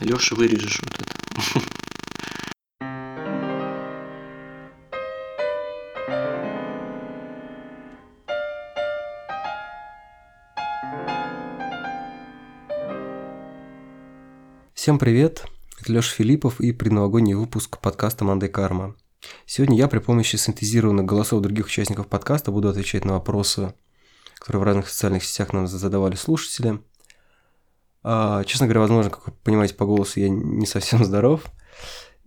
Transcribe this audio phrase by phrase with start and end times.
[0.00, 1.14] Леша, вырежешь вот это.
[14.72, 15.44] Всем привет!
[15.78, 18.96] Это Леша Филиппов и предновогодний выпуск подкаста «Мандай Карма».
[19.44, 23.74] Сегодня я при помощи синтезированных голосов других участников подкаста буду отвечать на вопросы,
[24.38, 26.80] которые в разных социальных сетях нам задавали слушатели.
[28.02, 31.44] А, честно говоря, возможно, как вы понимаете по голосу, я не совсем здоров.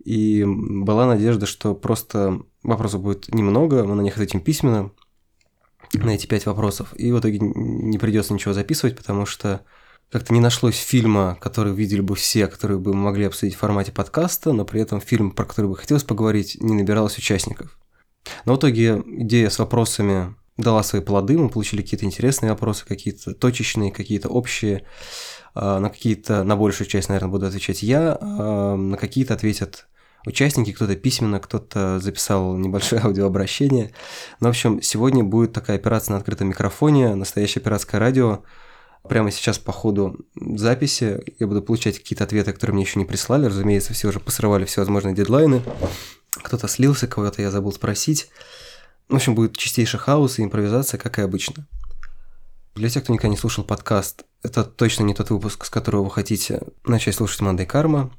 [0.04, 4.90] И была надежда, что просто вопросов будет немного, мы на них ответим письменно,
[5.92, 6.92] на эти пять вопросов.
[6.96, 9.62] И в итоге не придется ничего записывать, потому что
[10.10, 14.52] как-то не нашлось фильма, который видели бы все, которые бы могли обсудить в формате подкаста,
[14.52, 17.78] но при этом фильм, про который бы хотелось поговорить, не набиралось участников.
[18.44, 23.34] Но в итоге идея с вопросами дала свои плоды, мы получили какие-то интересные вопросы, какие-то
[23.34, 24.84] точечные, какие-то общие.
[25.54, 29.86] А, на какие-то, на большую часть, наверное, буду отвечать я, а на какие-то ответят
[30.26, 33.92] участники, кто-то письменно, кто-то записал небольшое аудиообращение.
[34.40, 38.42] Ну, в общем, сегодня будет такая операция на открытом микрофоне, настоящее пиратское радио.
[39.08, 43.46] Прямо сейчас по ходу записи я буду получать какие-то ответы, которые мне еще не прислали.
[43.46, 45.62] Разумеется, все уже посрывали всевозможные дедлайны.
[46.42, 48.30] Кто-то слился, кого-то я забыл спросить.
[49.10, 51.66] В общем, будет чистейший хаос и импровизация, как и обычно.
[52.74, 56.10] Для тех, кто никогда не слушал подкаст, это точно не тот выпуск, с которого вы
[56.10, 58.10] хотите начать слушать Мандай Карма,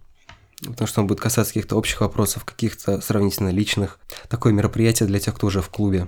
[0.64, 4.00] потому что он будет касаться каких-то общих вопросов, каких-то сравнительно личных.
[4.30, 6.08] Такое мероприятие для тех, кто уже в клубе.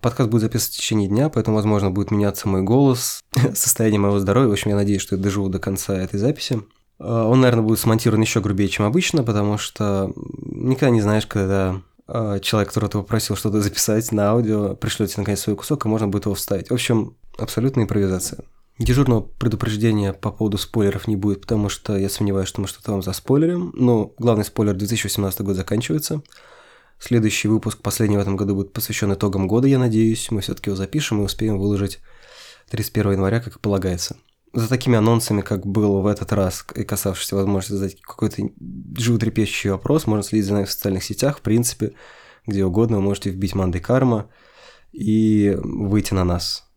[0.00, 3.20] Подкаст будет записан в течение дня, поэтому, возможно, будет меняться мой голос,
[3.54, 4.48] состояние моего здоровья.
[4.48, 6.62] В общем, я надеюсь, что я доживу до конца этой записи.
[7.00, 11.82] А, он, наверное, будет смонтирован еще грубее, чем обычно, потому что никогда не знаешь, когда
[12.06, 15.88] а, человек, которого ты попросил что-то записать на аудио, пришлет тебе наконец свой кусок, и
[15.88, 16.70] можно будет его вставить.
[16.70, 18.44] В общем, абсолютная импровизация.
[18.80, 23.02] Дежурного предупреждения по поводу спойлеров не будет, потому что я сомневаюсь, что мы что-то вам
[23.02, 23.72] заспойлерим.
[23.74, 26.22] Но главный спойлер 2018 год заканчивается.
[26.98, 30.30] Следующий выпуск, последний в этом году, будет посвящен итогам года, я надеюсь.
[30.30, 32.00] Мы все-таки его запишем и успеем выложить
[32.70, 34.16] 31 января, как и полагается.
[34.54, 38.48] За такими анонсами, как было в этот раз, и касавшись возможности задать какой-то
[38.96, 41.92] животрепещущий вопрос, можно следить за нами в социальных сетях, в принципе,
[42.46, 44.30] где угодно вы можете вбить Мандай Карма
[44.92, 46.69] и выйти на нас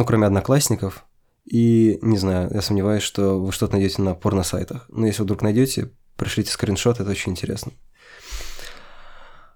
[0.00, 1.04] ну, кроме одноклассников.
[1.44, 4.86] И, не знаю, я сомневаюсь, что вы что-то найдете на порно-сайтах.
[4.88, 7.72] Но если вдруг найдете, пришлите скриншот, это очень интересно.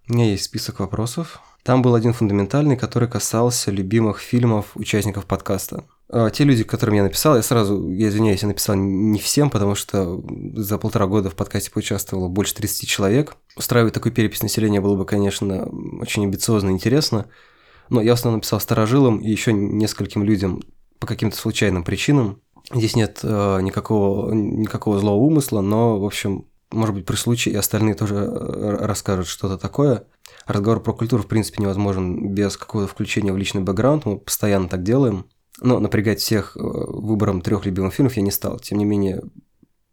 [0.06, 1.40] У меня есть список вопросов.
[1.62, 5.84] Там был один фундаментальный, который касался любимых фильмов участников подкаста.
[6.10, 9.74] А те люди, которым я написал, я сразу, я извиняюсь, я написал не всем, потому
[9.74, 10.22] что
[10.56, 13.36] за полтора года в подкасте поучаствовало больше 30 человек.
[13.56, 15.64] Устраивать такую перепись населения было бы, конечно,
[16.02, 17.28] очень амбициозно и интересно.
[17.90, 20.62] Но я в основном написал старожилам и еще нескольким людям
[20.98, 22.40] по каким-то случайным причинам.
[22.72, 27.58] Здесь нет э, никакого, никакого злого умысла, но, в общем, может быть, при случае и
[27.58, 30.04] остальные тоже э, расскажут что-то такое.
[30.46, 34.82] Разговор про культуру, в принципе, невозможен без какого-то включения в личный бэкграунд, мы постоянно так
[34.82, 35.26] делаем.
[35.60, 38.58] Но напрягать всех э, выбором трех любимых фильмов я не стал.
[38.58, 39.22] Тем не менее,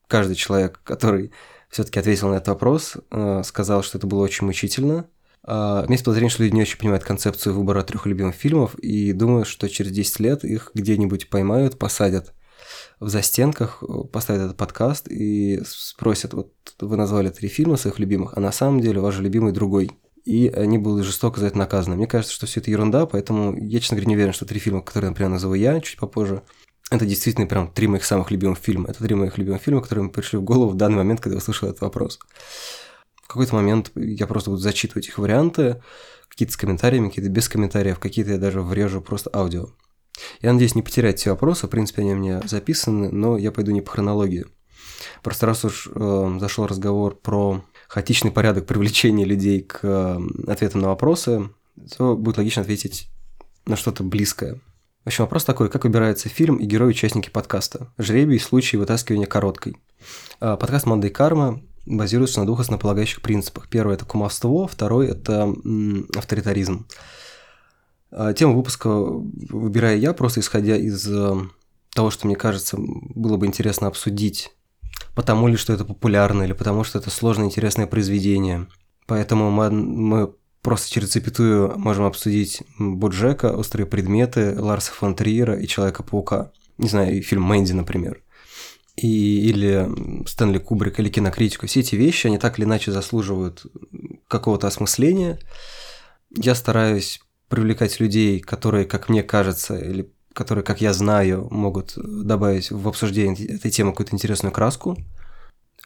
[0.08, 1.31] каждый человек, который
[1.69, 5.08] все-таки ответил на этот вопрос, э, сказал, что это было очень мучительно–
[5.44, 9.44] Uh, есть подозрение, что люди не очень понимают концепцию выбора трех любимых фильмов и думаю,
[9.44, 12.34] что через 10 лет их где-нибудь поймают, посадят
[13.00, 18.40] в застенках, поставят этот подкаст и спросят, вот вы назвали три фильма своих любимых, а
[18.40, 19.91] на самом деле ваш любимый другой.
[20.24, 21.96] И они будут жестоко за это наказаны.
[21.96, 24.84] Мне кажется, что все это ерунда, поэтому я, честно говоря, не уверен, что три фильма,
[24.84, 26.44] которые, например, назову я чуть попозже,
[26.91, 28.90] это действительно прям три моих самых любимых фильма.
[28.90, 31.40] Это три моих любимых фильма, которые мне пришли в голову в данный момент, когда я
[31.40, 32.19] услышал этот вопрос
[33.31, 35.81] какой-то момент я просто буду зачитывать их варианты,
[36.27, 39.69] какие-то с комментариями, какие-то без комментариев, какие-то я даже врежу просто аудио.
[40.41, 43.71] Я надеюсь не потерять все вопросы, в принципе, они у меня записаны, но я пойду
[43.71, 44.45] не по хронологии.
[45.23, 50.89] Просто раз уж э, зашел разговор про хаотичный порядок привлечения людей к э, ответам на
[50.89, 51.49] вопросы,
[51.97, 53.09] то будет логично ответить
[53.65, 54.61] на что-то близкое.
[55.03, 57.91] В общем, вопрос такой, как выбирается фильм и герой-участники подкаста?
[57.97, 59.77] Жребий в случае вытаскивания короткой.
[60.39, 63.67] Э, подкаст «Мандай Карма» базируется на двух основополагающих принципах.
[63.69, 65.53] Первый– это кумовство, второй– это
[66.16, 66.87] авторитаризм.
[68.11, 71.35] А, тему выпуска выбираю я, просто исходя из э,
[71.93, 74.51] того, что мне кажется, было бы интересно обсудить,
[75.16, 78.67] потому ли, что это популярно, или потому что это сложное интересное произведение.
[79.07, 85.67] Поэтому мы, мы просто через запятую можем обсудить Боджека, «Острые предметы», Ларса фон Триера и
[85.67, 86.51] «Человека-паука».
[86.77, 88.22] Не знаю, и фильм «Мэнди», например
[89.01, 89.89] и, или
[90.27, 91.65] Стэнли Кубрик, или кинокритику.
[91.65, 93.65] Все эти вещи, они так или иначе заслуживают
[94.27, 95.39] какого-то осмысления.
[96.35, 97.19] Я стараюсь
[97.49, 103.47] привлекать людей, которые, как мне кажется, или которые, как я знаю, могут добавить в обсуждение
[103.47, 104.97] этой темы какую-то интересную краску.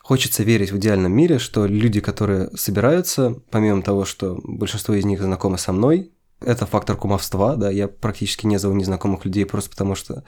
[0.02, 5.22] Хочется верить в идеальном мире, что люди, которые собираются, помимо того, что большинство из них
[5.22, 9.96] знакомы со мной, это фактор кумовства, да, я практически не зову незнакомых людей просто потому,
[9.96, 10.24] что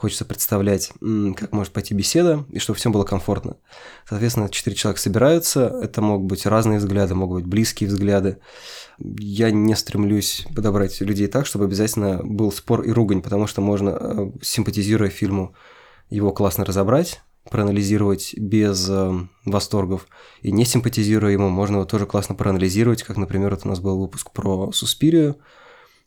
[0.00, 0.92] хочется представлять,
[1.36, 3.58] как может пойти беседа, и чтобы всем было комфортно.
[4.08, 8.38] Соответственно, четыре человека собираются, это могут быть разные взгляды, могут быть близкие взгляды.
[8.98, 13.90] Я не стремлюсь подобрать людей так, чтобы обязательно был спор и ругань, потому что можно,
[13.90, 15.54] э, симпатизируя фильму,
[16.08, 17.20] его классно разобрать,
[17.50, 19.12] проанализировать без э,
[19.44, 20.06] восторгов.
[20.40, 23.98] И не симпатизируя ему, можно его тоже классно проанализировать, как, например, вот у нас был
[23.98, 25.36] выпуск про Суспирию,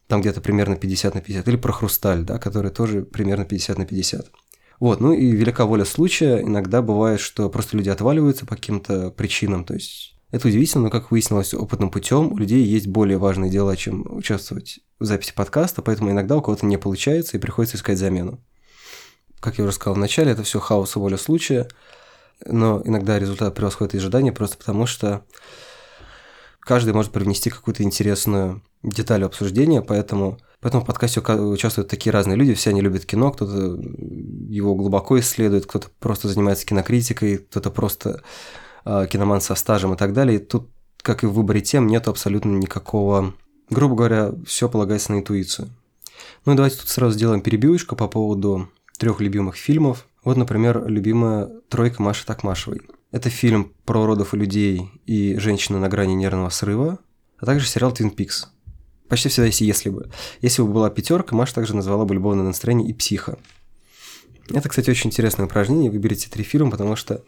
[0.07, 3.85] там где-то примерно 50 на 50, или про Хрусталь, да, который тоже примерно 50 на
[3.85, 4.31] 50.
[4.79, 9.63] Вот, ну и велика воля случая, иногда бывает, что просто люди отваливаются по каким-то причинам,
[9.65, 13.77] то есть это удивительно, но, как выяснилось опытным путем, у людей есть более важные дела,
[13.77, 18.43] чем участвовать в записи подкаста, поэтому иногда у кого-то не получается и приходится искать замену.
[19.39, 21.67] Как я уже сказал в начале, это все хаос и воля случая,
[22.47, 25.23] но иногда результат превосходит ожидания просто потому, что
[26.63, 32.53] каждый может привнести какую-то интересную деталь обсуждения, поэтому, поэтому в подкасте участвуют такие разные люди,
[32.53, 33.79] все они любят кино, кто-то
[34.49, 38.23] его глубоко исследует, кто-то просто занимается кинокритикой, кто-то просто
[38.85, 40.37] э, киноман со стажем и так далее.
[40.37, 40.69] И тут,
[41.01, 43.33] как и в выборе тем, нет абсолютно никакого...
[43.69, 45.69] Грубо говоря, все полагается на интуицию.
[46.45, 50.05] Ну и давайте тут сразу сделаем перебивочку по поводу трех любимых фильмов.
[50.23, 52.81] Вот, например, любимая «Тройка Маши Такмашевой».
[53.13, 56.97] Это фильм про родов и людей и женщины на грани нервного срыва,
[57.37, 58.49] а также сериал «Твин Пикс».
[59.07, 60.09] Почти всегда есть «если бы».
[60.41, 63.37] Если бы была пятерка, Маша также назвала бы «Любовное настроение» и «Психа».
[64.49, 65.91] Это, кстати, очень интересное упражнение.
[65.91, 67.23] Выберите три фильма, потому что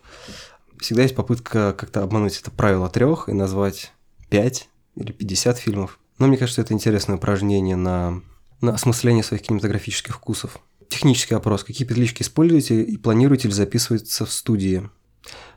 [0.79, 3.93] всегда есть попытка как-то обмануть это правило трех и назвать
[4.29, 5.99] пять или пятьдесят фильмов.
[6.17, 8.23] Но мне кажется, это интересное упражнение на,
[8.59, 10.57] на осмысление своих кинематографических вкусов.
[10.89, 11.63] Технический опрос.
[11.63, 14.89] Какие петлички используете и планируете ли записываться в студии?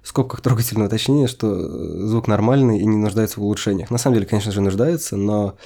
[0.03, 3.91] В скобках трогательное уточнение, что э, звук нормальный и не нуждается в улучшениях.
[3.91, 5.57] На самом деле, конечно же, нуждается, но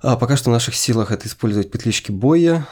[0.00, 2.68] а пока что в наших силах это использовать петлички боя,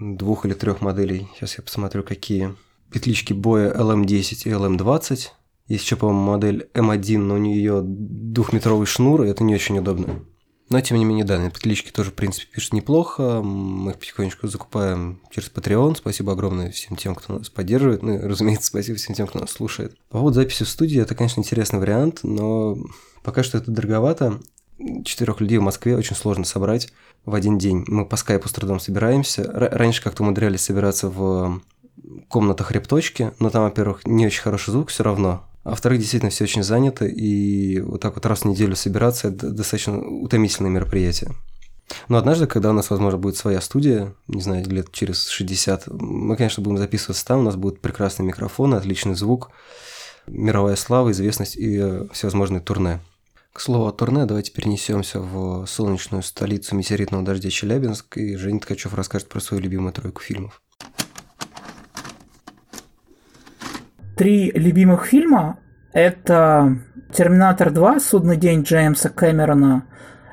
[0.00, 1.28] двух или трех моделей.
[1.34, 2.56] Сейчас я посмотрю, какие.
[2.90, 5.28] Петлички боя LM10 и LM20.
[5.68, 10.24] Есть еще, по-моему, модель M1, но у нее двухметровый шнур, и это не очень удобно.
[10.70, 13.42] Но, тем не менее, да, на петлички тоже, в принципе, пишут неплохо.
[13.42, 15.96] Мы их потихонечку закупаем через Patreon.
[15.96, 18.02] Спасибо огромное всем тем, кто нас поддерживает.
[18.02, 19.96] Ну, и, разумеется, спасибо всем тем, кто нас слушает.
[20.08, 22.78] По поводу записи в студии, это, конечно, интересный вариант, но
[23.22, 24.40] пока что это дороговато.
[25.04, 26.92] Четырех людей в Москве очень сложно собрать
[27.24, 27.84] в один день.
[27.86, 29.44] Мы по скайпу с трудом собираемся.
[29.44, 31.62] Раньше как-то умудрялись собираться в
[32.28, 36.44] комнатах репточки, но там, во-первых, не очень хороший звук все равно, а во-вторых, действительно все
[36.44, 41.32] очень занято, и вот так вот раз в неделю собираться– это достаточно утомительное мероприятие.
[42.08, 46.36] Но однажды, когда у нас, возможно, будет своя студия, не знаю, лет через 60, мы,
[46.36, 49.50] конечно, будем записываться там, у нас будут прекрасные микрофоны, отличный звук,
[50.26, 53.00] мировая слава, известность и всевозможные турне.
[53.54, 58.92] К слову о турне, давайте перенесемся в солнечную столицу метеоритного дождя Челябинск, и Женя Ткачев
[58.94, 60.60] расскажет про свою любимую тройку фильмов.
[64.16, 65.58] Три любимых фильма–
[65.92, 66.76] это
[67.12, 67.98] «Терминатор 2.
[67.98, 69.86] Судный день» Джеймса Кэмерона,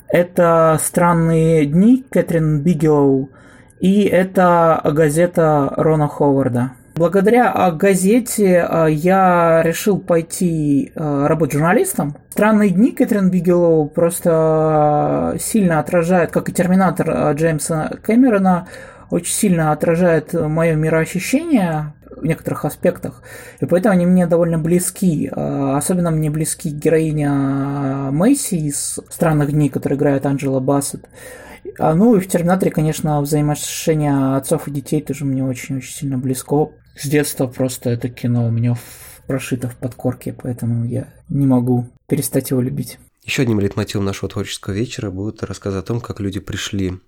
[0.08, 3.32] это «Странные дни» Кэтрин Бигелоу
[3.80, 6.74] и это газета Рона Ховарда.
[6.94, 12.18] Благодаря газете я решил пойти работать журналистом.
[12.30, 18.68] «Странные дни» Кэтрин Бигелоу просто сильно отражает, как и «Терминатор» Джеймса Кэмерона,
[19.10, 23.24] очень сильно отражает мое мироощущение, в некоторых аспектах.
[23.60, 25.30] И поэтому они мне довольно близки.
[25.32, 31.10] А, особенно мне близки героиня Мэйси из «Странных дней», которая играет Анджела Бассет.
[31.80, 36.70] А, ну и в «Терминаторе», конечно, взаимоотношения отцов и детей тоже мне очень-очень сильно близко.
[36.96, 38.76] С детства просто это кино у меня
[39.28, 43.00] прошито в подкорке, поэтому я не могу перестать его любить.
[43.24, 47.00] Еще одним лейтмотивом нашего творческого вечера будет рассказ о том, как люди пришли,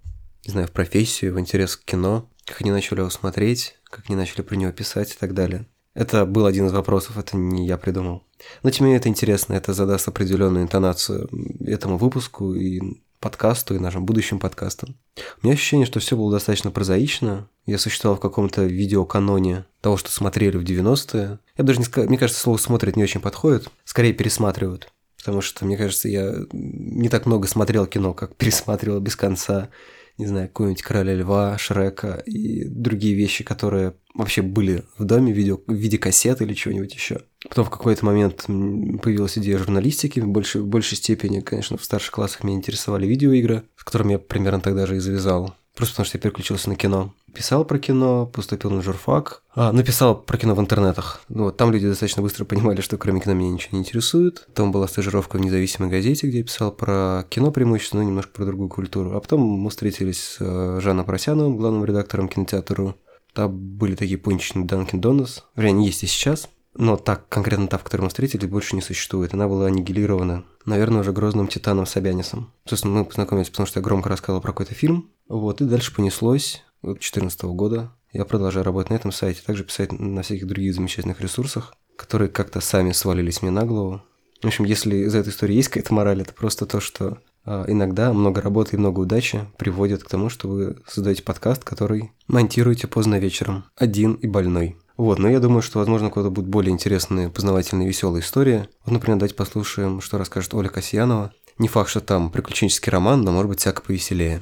[0.46, 4.16] не знаю, в профессию, в интерес к кино, как они начали его смотреть, как они
[4.16, 5.66] начали про него писать и так далее.
[5.94, 8.24] Это был один из вопросов, это не я придумал.
[8.64, 11.30] Но тем не менее это интересно, это задаст определенную интонацию
[11.66, 12.82] этому выпуску и
[13.20, 14.96] подкасту, и нашим будущим подкастам.
[15.42, 17.48] У меня ощущение, что все было достаточно прозаично.
[17.66, 21.40] Я существовал в каком-то видеоканоне того, что смотрели в 90-е.
[21.58, 23.70] Я даже не сказал, мне кажется, слово «смотрит» не очень подходит.
[23.86, 24.92] Скорее пересматривают.
[25.18, 29.70] Потому что, мне кажется, я не так много смотрел кино, как пересматривал без конца
[30.18, 35.36] не знаю, какого-нибудь Короля Льва, Шрека и другие вещи, которые вообще были в доме в
[35.36, 37.22] виде, в виде кассет или чего-нибудь еще.
[37.50, 42.12] Потом в какой-то момент появилась идея журналистики, в большей, в большей степени, конечно, в старших
[42.12, 45.56] классах меня интересовали видеоигры, с которыми я примерно тогда же и завязал.
[45.76, 47.14] Просто потому что я переключился на кино.
[47.34, 49.42] Писал про кино, поступил на журфак.
[49.56, 51.22] А, написал про кино в интернетах.
[51.30, 54.46] Ну, вот там люди достаточно быстро понимали, что кроме кино меня ничего не интересует.
[54.48, 58.46] Потом была стажировка в независимой газете, где я писал про кино преимущественно, но немножко про
[58.46, 59.16] другую культуру.
[59.16, 62.94] А потом мы встретились с э, Жаном Просяновым, главным редактором кинотеатра.
[63.34, 65.44] Там были такие пончичные Данкин Донус.
[65.56, 66.50] Вернее, они есть и сейчас.
[66.76, 69.34] Но так, конкретно та, в которой мы встретились, больше не существует.
[69.34, 72.52] Она была аннигилирована, наверное, уже грозным Титаном Собянисом.
[72.66, 75.10] Собственно, мы познакомились, потому что я громко рассказывал про какой-то фильм.
[75.28, 76.64] Вот, и дальше понеслось.
[76.84, 77.92] 2014 года.
[78.12, 82.62] Я продолжаю работать на этом сайте, также писать на всяких других замечательных ресурсах, которые как-то
[82.62, 84.02] сами свалились мне на голову.
[84.42, 88.12] В общем, если из этой истории есть какая-то мораль, это просто то, что а, иногда
[88.12, 93.18] много работы и много удачи приводят к тому, что вы создаете подкаст, который монтируете поздно
[93.20, 94.78] вечером, один и больной.
[94.96, 98.68] Вот, но я думаю, что, возможно, кого-то будут более интересные, познавательные, веселые истории.
[98.86, 101.32] Вот, например, давайте послушаем, что расскажет Оля Касьянова.
[101.58, 104.42] Не факт, что там приключенческий роман, но, может быть, всяко повеселее.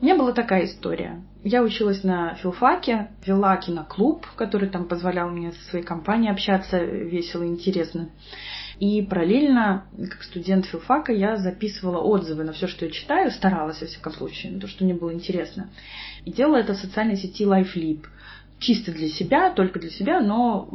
[0.00, 1.22] У меня была такая история.
[1.44, 7.42] Я училась на филфаке, вела киноклуб, который там позволял мне со своей компанией общаться весело
[7.42, 8.10] и интересно.
[8.78, 13.88] И параллельно, как студент филфака, я записывала отзывы на все, что я читаю, старалась, во
[13.88, 15.68] всяком случае, на то, что мне было интересно.
[16.28, 18.04] И делала это в социальной сети LifeLip.
[18.58, 20.68] Чисто для себя, только для себя, но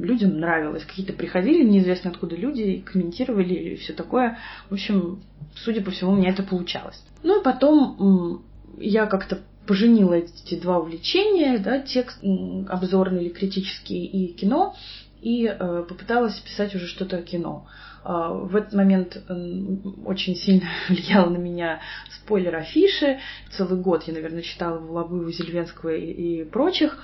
[0.00, 0.84] людям нравилось.
[0.84, 4.38] Какие-то приходили, неизвестно откуда люди, комментировали и все такое.
[4.70, 5.20] В общем,
[5.56, 7.02] судя по всему, у меня это получалось.
[7.24, 8.44] Ну и потом
[8.78, 12.22] я как-то поженила эти два увлечения, да, текст
[12.68, 14.76] обзорный или критический и кино,
[15.22, 17.66] и э, попыталась писать уже что-то о кино.
[18.04, 19.16] Э, в этот момент
[20.04, 21.80] очень сильно влиял на меня
[22.10, 23.18] спойлер афиши.
[23.50, 26.98] Целый год я, наверное, читала Волобыву, Зельвенского и, прочих.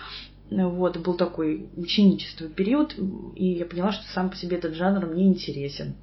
[0.51, 2.97] Вот, был такой ученичество период,
[3.37, 5.95] и я поняла, что сам по себе этот жанр мне интересен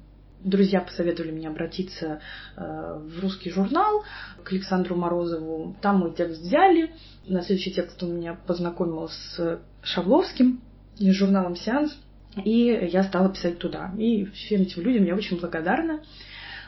[0.42, 2.20] друзья посоветовали мне обратиться
[2.56, 4.04] э, в русский журнал
[4.44, 5.76] к Александру Морозову.
[5.80, 6.92] Там мы текст взяли.
[7.26, 10.60] На следующий текст он меня познакомил с Шавловским,
[10.96, 11.96] с журналом «Сеанс».
[12.44, 13.92] И я стала писать туда.
[13.98, 16.00] И всем этим людям я очень благодарна.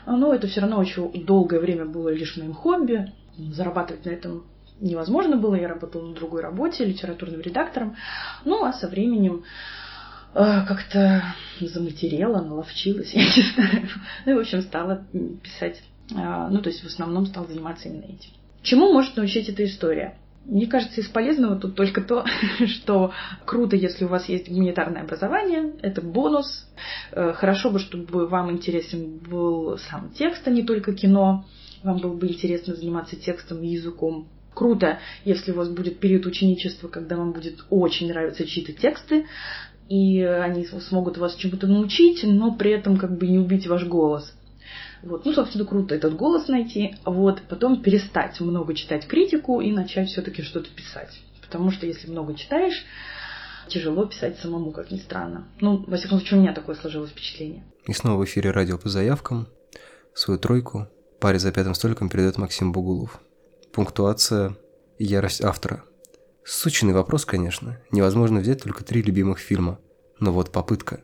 [0.05, 3.11] Но это все равно очень долгое время было лишь моим хобби.
[3.37, 4.43] Зарабатывать на этом
[4.79, 5.55] невозможно было.
[5.55, 7.95] Я работала на другой работе, литературным редактором.
[8.45, 9.43] Ну, а со временем
[10.33, 11.23] а, как-то
[11.59, 13.87] заматерела, наловчилась, я не знаю.
[14.25, 15.05] Ну и, в общем, стала
[15.43, 15.81] писать.
[16.15, 18.31] А, ну, то есть в основном стала заниматься именно этим.
[18.63, 20.17] Чему может научить эта история?
[20.45, 22.25] Мне кажется, из полезного тут только то,
[22.65, 23.13] что
[23.45, 26.67] круто, если у вас есть гуманитарное образование, это бонус.
[27.11, 31.45] Э, хорошо бы, чтобы вам интересен был сам текст, а не только кино.
[31.83, 34.27] Вам было бы интересно заниматься текстом и языком.
[34.53, 39.25] Круто, если у вас будет период ученичества, когда вам будет очень нравиться чьи-то тексты,
[39.87, 44.33] и они смогут вас чему-то научить, но при этом как бы не убить ваш голос.
[45.03, 45.25] Вот.
[45.25, 46.95] Ну, собственно, круто этот голос найти.
[47.05, 47.41] Вот.
[47.49, 51.21] Потом перестать много читать критику и начать все-таки что-то писать.
[51.41, 52.85] Потому что если много читаешь,
[53.67, 55.47] тяжело писать самому, как ни странно.
[55.59, 57.63] Ну, во всяком случае, у меня такое сложилось впечатление.
[57.85, 59.47] И снова в эфире радио по заявкам.
[60.13, 60.87] Свою тройку
[61.19, 63.19] паре за пятым столиком передает Максим Бугулов.
[63.71, 64.55] Пунктуация
[64.97, 65.83] и ярость автора–
[66.43, 67.79] Сучный вопрос, конечно.
[67.91, 69.79] Невозможно взять только три любимых фильма.
[70.19, 71.01] Но вот попытка.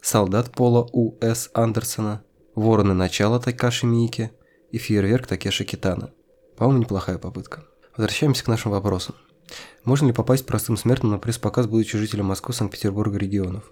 [0.00, 1.16] «Солдат Пола У.
[1.52, 2.22] Андерсона»,
[2.56, 4.32] «Вороны начала» Такаши Мики
[4.72, 6.10] и «Фейерверк» Такеши Китана.
[6.56, 7.64] По-моему, неплохая попытка.
[7.94, 9.14] Возвращаемся к нашим вопросам.
[9.84, 13.70] Можно ли попасть простым смертным на пресс-показ, будучи жителем Москвы, Санкт-Петербурга, регионов?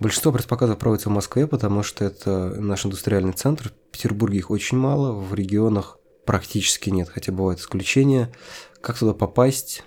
[0.00, 3.68] Большинство пресс-показов проводится в Москве, потому что это наш индустриальный центр.
[3.68, 8.32] В Петербурге их очень мало, в регионах практически нет, хотя бывают исключения.
[8.80, 9.84] Как туда попасть?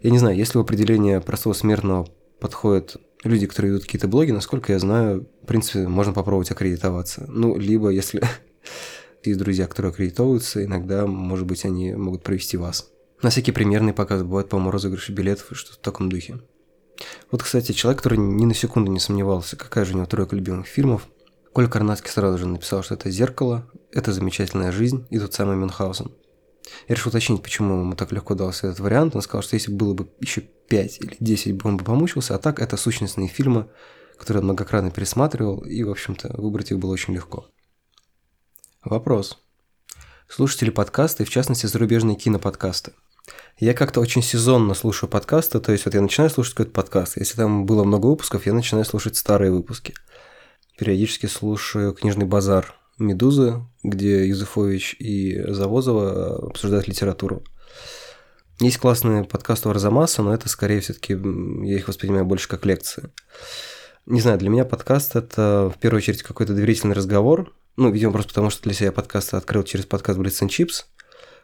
[0.00, 2.08] Я не знаю, если в определение простого смертного
[2.40, 7.24] подходят люди, которые ведут какие-то блоги, насколько я знаю, в принципе, можно попробовать аккредитоваться.
[7.28, 8.22] Ну, либо если
[9.24, 12.90] есть друзья, которые аккредитовываются, иногда, может быть, они могут провести вас.
[13.22, 16.38] На всякие примерные показы бывают, по-моему, розыгрыши билетов и что-то в таком духе.
[17.30, 20.66] Вот, кстати, человек, который ни на секунду не сомневался, какая же у него тройка любимых
[20.66, 21.08] фильмов,
[21.52, 26.12] Коля Карнацкий сразу же написал, что это «Зеркало», «Это замечательная жизнь» и тот самый Мюнхгаузен.
[26.88, 29.16] Я решил уточнить, почему ему так легко дался этот вариант.
[29.16, 32.60] Он сказал, что если было бы еще 5 или 10, он бы помучился, а так
[32.60, 33.68] это сущностные фильмы,
[34.18, 37.46] которые он многократно пересматривал, и, в общем-то, выбрать их было очень легко.
[38.84, 39.38] Вопрос.
[40.28, 42.92] Слушатели подкаста, и в частности зарубежные киноподкасты.
[43.58, 47.16] Я как-то очень сезонно слушаю подкасты, то есть вот я начинаю слушать какой-то подкаст.
[47.16, 49.94] Если там было много выпусков, я начинаю слушать старые выпуски.
[50.78, 57.42] Периодически слушаю «Книжный базар» «Медузы», где Юзефович и Завозова обсуждают литературу.
[58.60, 63.10] Есть классный подкаст у Арзамаса, но это скорее все-таки я их воспринимаю больше как лекции.
[64.06, 67.54] Не знаю, для меня подкаст– это в первую очередь какой-то доверительный разговор.
[67.76, 70.84] Ну, видимо, просто потому, что для себя подкаст открыл через подкаст and Chips,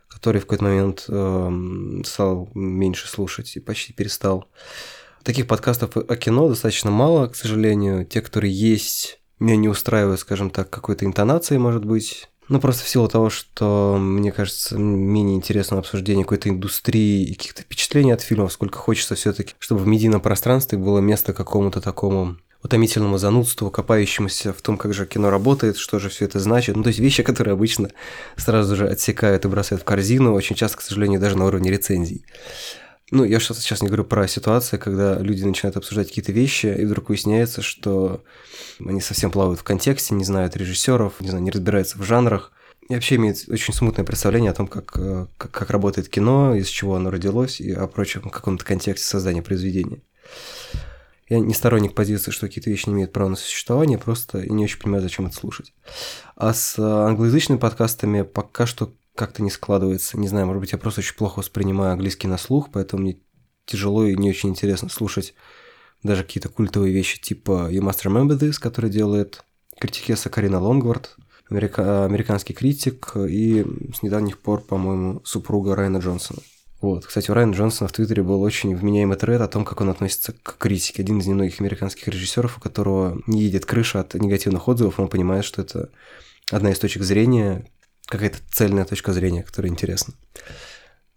[0.08, 4.50] который в какой-то момент э, стал меньше слушать и почти перестал.
[5.22, 8.04] Таких подкастов о кино достаточно мало, к сожалению.
[8.04, 12.28] Те, которые есть, меня не устраивают, скажем так, какой-то интонацией, может быть.
[12.48, 17.62] Ну, просто в силу того, что, мне кажется, менее интересно обсуждение какой-то индустрии и каких-то
[17.62, 22.36] впечатлений от фильмов, сколько хочется все таки чтобы в медийном пространстве было место какому-то такому
[22.62, 26.76] утомительному занудству, копающемуся в том, как же кино работает, что же все это значит.
[26.76, 27.90] Ну, то есть вещи, которые обычно
[28.36, 32.24] сразу же отсекают и бросают в корзину, очень часто, к сожалению, даже на уровне рецензий.
[33.14, 37.10] Ну, я сейчас не говорю про ситуации, когда люди начинают обсуждать какие-то вещи, и вдруг
[37.10, 38.24] выясняется, что
[38.84, 42.50] они совсем плавают в контексте, не знают режиссеров, не знаю, не разбираются в жанрах.
[42.88, 46.66] И вообще имеют очень смутное представление о том, как, э, как, как работает кино, из
[46.66, 50.02] чего оно родилось, и о прочем каком-то контексте создания произведения.
[51.28, 54.80] Я не сторонник позиции, что какие-то вещи не имеют права на существование, просто не очень
[54.80, 55.72] понимаю, зачем это слушать.
[56.34, 60.18] А с англоязычными подкастами пока что как-то не складывается.
[60.18, 63.18] Не знаю, может быть, я просто очень плохо воспринимаю английский на слух, поэтому мне
[63.66, 65.34] тяжело и не очень интересно слушать
[66.02, 69.42] даже какие-то культовые вещи типа You Must Remember This, который делает
[69.80, 71.16] критикеса Карина Лонгвард,
[71.50, 76.40] америка- американский критик и с недавних пор, по-моему, супруга Райана Джонсона.
[76.80, 77.06] Вот.
[77.06, 80.34] Кстати, у Райана Джонсона в Твиттере был очень вменяемый тред о том, как он относится
[80.42, 81.02] к критике.
[81.02, 85.46] Один из немногих американских режиссеров, у которого не едет крыша от негативных отзывов, он понимает,
[85.46, 85.88] что это
[86.50, 87.70] одна из точек зрения,
[88.06, 90.14] какая-то цельная точка зрения, которая интересна.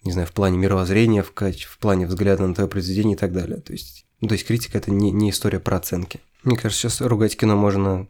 [0.04, 3.60] Не знаю, в плане мировоззрения, в, в плане взгляда на твое произведение и так далее.
[3.60, 6.22] То есть, ну, то есть критика– это не, не история про оценки.
[6.44, 8.08] Мне кажется, сейчас ругать кино можно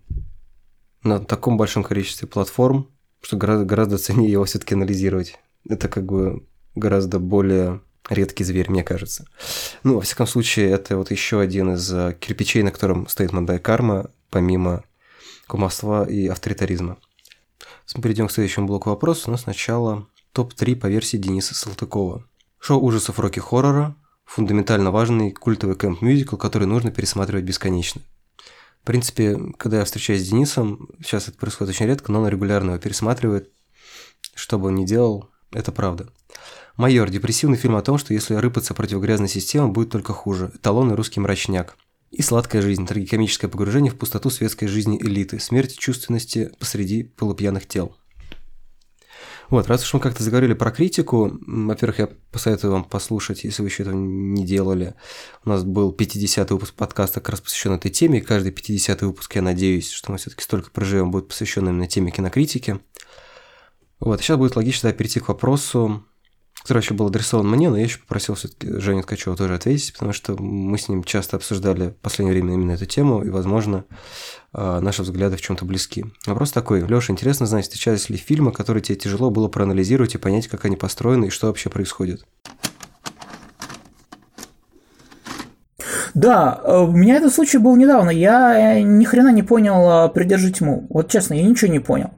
[1.03, 2.87] на таком большом количестве платформ,
[3.21, 5.39] что гораздо, гораздо ценнее его все таки анализировать.
[5.67, 9.25] Это как бы гораздо более редкий зверь, мне кажется.
[9.83, 13.59] Ну, во всяком случае, это вот еще один из э, кирпичей, на котором стоит Мандай
[13.59, 14.83] Карма, помимо
[15.47, 16.97] кумовства и авторитаризма.
[17.95, 22.25] Мы перейдем к следующему блоку вопросов, но сначала топ-3 по версии Дениса Салтыкова.
[22.59, 28.01] Шоу ужасов роки-хоррора– фундаментально важный культовый кэмп-мюзикл, который нужно пересматривать бесконечно.
[28.83, 32.71] В принципе, когда я встречаюсь с Денисом, сейчас это происходит очень редко, но он регулярно
[32.71, 33.51] его пересматривает.
[34.35, 36.07] Что бы он ни делал, это правда.
[36.75, 40.51] «Майор»– депрессивный фильм о том, что если рыпаться против грязной системы, будет только хуже.
[40.53, 41.75] Эталонный русский мрачняк.
[42.11, 47.95] И «Сладкая жизнь»– трагикомическое погружение в пустоту светской жизни элиты, смерть чувственности посреди полупьяных тел.
[49.49, 53.69] Вот, раз уж мы как-то заговорили про критику, во-первых, я посоветую вам послушать, если вы
[53.69, 54.95] еще этого не делали.
[55.45, 59.35] У нас был 50-й выпуск подкаста, как раз посвящен этой теме, и каждый 50-й выпуск,
[59.35, 62.79] я надеюсь, что мы все-таки столько проживем, будет посвящен именно теме кинокритики.
[63.99, 66.05] Вот, сейчас будет логично перейти к вопросу,
[66.61, 70.11] который вообще был адресован мне, но я еще попросил все-таки Женю Ткачева тоже ответить, потому
[70.11, 73.85] что мы с ним часто обсуждали в последнее время именно эту тему, и, возможно,
[74.53, 76.05] а, наши взгляды в чем-то близки.
[76.25, 76.81] Вопрос такой.
[76.81, 80.75] Леша, интересно знать, встречались ли фильмы, которые тебе тяжело было проанализировать и понять, как они
[80.75, 82.25] построены и что вообще происходит?
[86.13, 88.09] Да, э, у меня этот случай был недавно.
[88.09, 90.87] Я ни хрена не понял а, «Придержи тьму».
[90.89, 92.09] Вот честно, я ничего не понял.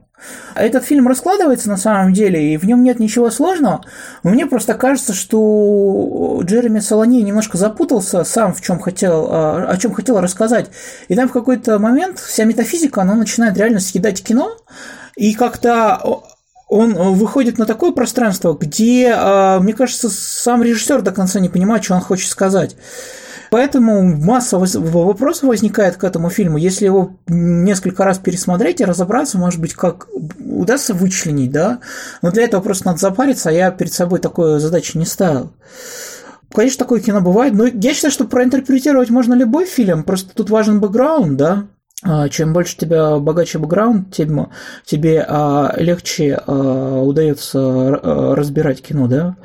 [0.54, 3.84] Этот фильм раскладывается на самом деле, и в нем нет ничего сложного.
[4.22, 9.76] Но мне просто кажется, что Джереми Солони немножко запутался сам, в чем хотел, а, о
[9.76, 10.70] чем хотел рассказать.
[11.08, 14.56] И там в какой-то момент вся метафизика, она начинает реально съедать кино,
[15.16, 16.22] и как-то
[16.68, 21.84] он выходит на такое пространство, где, а, мне кажется, сам режиссер до конца не понимает,
[21.84, 22.76] что он хочет сказать.
[23.50, 26.56] Поэтому масса вопросов возникает к этому фильму.
[26.56, 30.06] Если его несколько раз пересмотреть и разобраться, может быть, как
[30.38, 31.80] удастся вычленить, да.
[32.22, 35.52] Но для этого просто надо запариться, а я перед собой такой задачи не ставил.
[36.52, 40.80] Конечно, такое кино бывает, но я считаю, что проинтерпретировать можно любой фильм, просто тут важен
[40.80, 41.66] бэкграунд, да,
[42.02, 44.50] а, чем больше тебя богаче бэкграунд, тем
[44.84, 49.36] тебе а, легче а, удается разбирать кино, да.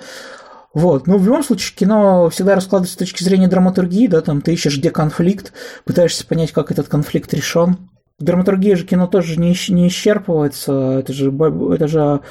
[0.75, 1.07] Вот.
[1.07, 4.77] Но в любом случае кино всегда раскладывается с точки зрения драматургии, да, там ты ищешь,
[4.77, 5.53] где конфликт,
[5.85, 7.77] пытаешься понять, как этот конфликт решен.
[8.19, 11.33] Драматургия же кино тоже не, не исчерпывается, это же,
[11.73, 12.21] это же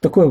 [0.00, 0.28] такое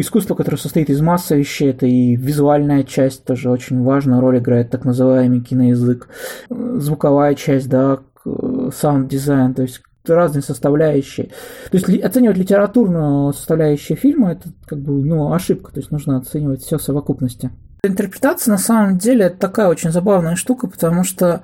[0.00, 4.70] искусство, которое состоит из массы вещей, это и визуальная часть тоже очень важную роль играет,
[4.70, 6.08] так называемый киноязык,
[6.48, 11.30] звуковая часть, да, саунд-дизайн, то есть разные составляющие.
[11.70, 16.62] То есть оценивать литературную составляющую фильма это как бы ну, ошибка, то есть нужно оценивать
[16.62, 17.50] все в совокупности.
[17.82, 21.42] Интерпретация на самом деле это такая очень забавная штука, потому что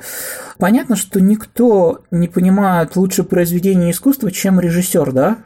[0.58, 5.38] понятно, что никто не понимает лучше произведение искусства, чем режиссер, да?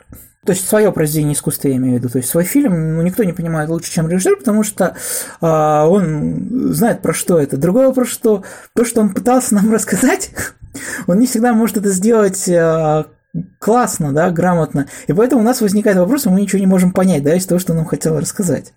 [0.45, 3.23] То есть свое произведение искусства я имею в виду, то есть свой фильм ну, никто
[3.25, 4.97] не понимает лучше, чем режиссер, потому что
[5.41, 7.59] а, он знает про что это.
[7.59, 8.43] Другой вопрос, что
[8.75, 10.31] то, что он пытался нам рассказать,
[11.07, 13.05] Он не всегда может это сделать э,
[13.59, 14.87] классно, да, грамотно.
[15.07, 17.75] И поэтому у нас возникает вопрос, мы ничего не можем понять, да, из того, что
[17.75, 18.73] нам хотел рассказать.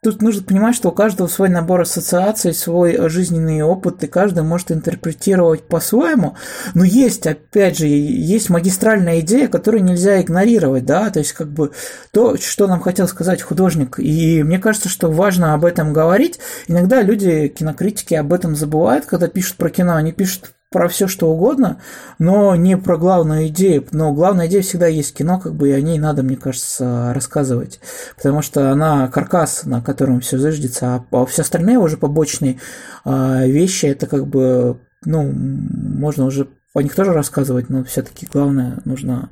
[0.00, 4.70] Тут нужно понимать, что у каждого свой набор ассоциаций, свой жизненный опыт, и каждый может
[4.70, 6.36] интерпретировать по-своему.
[6.74, 11.72] Но есть, опять же, есть магистральная идея, которую нельзя игнорировать, да, то есть как бы
[12.12, 13.98] то, что нам хотел сказать художник.
[13.98, 16.38] И мне кажется, что важно об этом говорить.
[16.68, 19.96] Иногда люди, кинокритики, об этом забывают, когда пишут про кино.
[19.96, 21.80] Они пишут про все что угодно,
[22.18, 23.86] но не про главную идею.
[23.92, 27.80] Но главная идея всегда есть кино, как бы и о ней надо, мне кажется, рассказывать.
[28.16, 32.60] Потому что она каркас, на котором все зыждется, а все остальные уже побочные
[33.04, 38.78] а, вещи, это как бы, ну, можно уже о них тоже рассказывать, но все-таки главное
[38.84, 39.30] нужно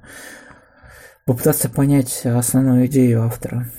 [1.26, 3.70] попытаться понять основную идею автора.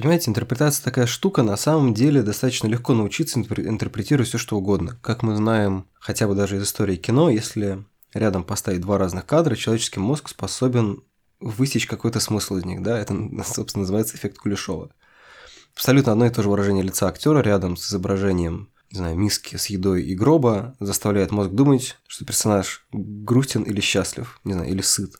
[0.00, 4.98] Понимаете, интерпретация такая штука, на самом деле достаточно легко научиться интерпретировать все что угодно.
[5.02, 7.84] Как мы знаем, хотя бы даже из истории кино, если
[8.14, 11.04] рядом поставить два разных кадра, человеческий мозг способен
[11.38, 14.88] высечь какой-то смысл из них, да, это, собственно, называется эффект Кулешова.
[15.74, 19.66] Абсолютно одно и то же выражение лица актера рядом с изображением, не знаю, миски с
[19.66, 25.16] едой и гроба заставляет мозг думать, что персонаж грустен или счастлив, не знаю, или сыт.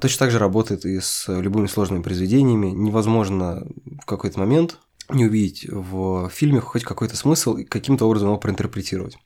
[0.00, 2.68] Точно так же работает и с любыми сложными произведениями.
[2.68, 3.66] Невозможно
[4.02, 4.78] в какой-то момент
[5.08, 9.18] не увидеть в фильме хоть какой-то смысл и каким-то образом его проинтерпретировать.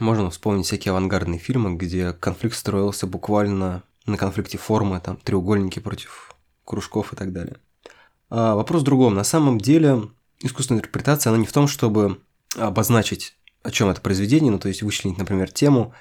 [0.00, 6.34] Можно вспомнить всякие авангардные фильмы, где конфликт строился буквально на конфликте формы, там треугольники против
[6.64, 7.56] кружков и так далее.
[8.30, 9.14] А вопрос в другом.
[9.14, 10.08] На самом деле
[10.40, 12.20] искусственная интерпретация, она не в том, чтобы
[12.56, 15.94] обозначить, о чем это произведение, ну то есть вычленить, например, тему,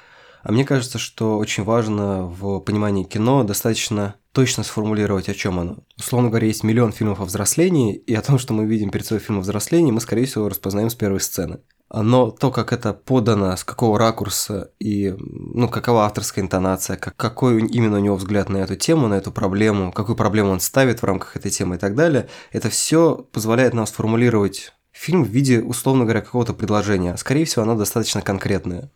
[0.43, 5.77] а мне кажется, что очень важно в понимании кино достаточно точно сформулировать, о чем оно.
[5.97, 9.19] Условно говоря, есть миллион фильмов о взрослении, и о том, что мы видим перед собой
[9.19, 11.59] фильм о взрослении, мы, скорее всего, распознаем с первой сцены.
[11.91, 17.61] Но то, как это подано, с какого ракурса и ну, какова авторская интонация, как, какой
[17.61, 21.05] именно у него взгляд на эту тему, на эту проблему, какую проблему он ставит в
[21.05, 26.03] рамках этой темы и так далее, это все позволяет нам сформулировать фильм в виде, условно
[26.03, 27.15] говоря, какого-то предложения.
[27.15, 28.91] Скорее всего, оно достаточно конкретное.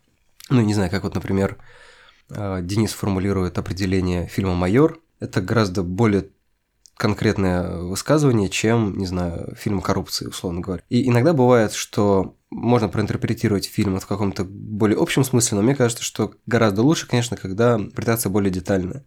[0.52, 1.56] Ну, не знаю, как вот, например,
[2.28, 5.00] э, Денис формулирует определение фильма «Майор».
[5.18, 6.28] Это гораздо более
[6.98, 10.82] конкретное высказывание, чем, не знаю, фильм коррупции, условно говоря.
[10.90, 16.04] И иногда бывает, что можно проинтерпретировать фильм в каком-то более общем смысле, но мне кажется,
[16.04, 19.06] что гораздо лучше, конечно, когда интерпретация более детальная.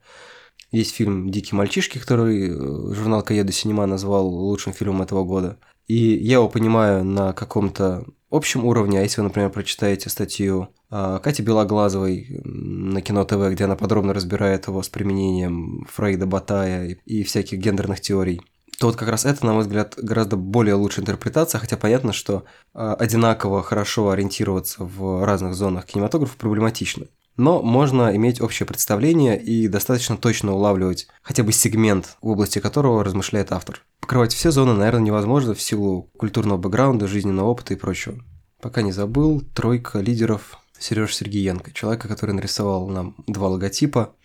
[0.71, 5.59] Есть фильм «Дикие мальчишки», который э, журнал «Каеда Синема» назвал лучшим фильмом этого года.
[5.85, 11.19] И я его понимаю на каком-то общем уровне, а если вы, например, прочитаете статью а,
[11.19, 17.23] Кати Белоглазовой на Кино ТВ, где она подробно разбирает его с применением Фрейда, Батая и
[17.23, 18.41] всяких гендерных теорий,
[18.79, 22.45] то вот как раз это, на мой взгляд, гораздо более лучшая интерпретация, хотя понятно, что
[22.73, 27.07] а, одинаково хорошо ориентироваться в разных зонах кинематографа проблематично.
[27.37, 33.03] Но можно иметь общее представление и достаточно точно улавливать хотя бы сегмент, в области которого
[33.03, 33.83] размышляет автор.
[33.99, 38.23] Покрывать все зоны, наверное, невозможно в силу культурного бэкграунда, жизненного опыта и прочего.
[38.61, 44.15] Пока не забыл, тройка лидеров Сереж Сергеенко, человека, который нарисовал нам два логотипа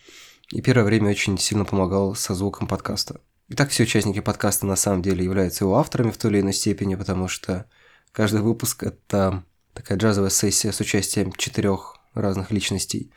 [0.53, 3.21] и первое время очень сильно помогал со звуком подкаста.
[3.49, 6.95] Итак, все участники подкаста на самом деле являются его авторами в той или иной степени,
[6.95, 7.67] потому что
[8.13, 9.45] каждый выпуск– это
[9.75, 13.11] такая джазовая сессия с участием четырех разных личностей.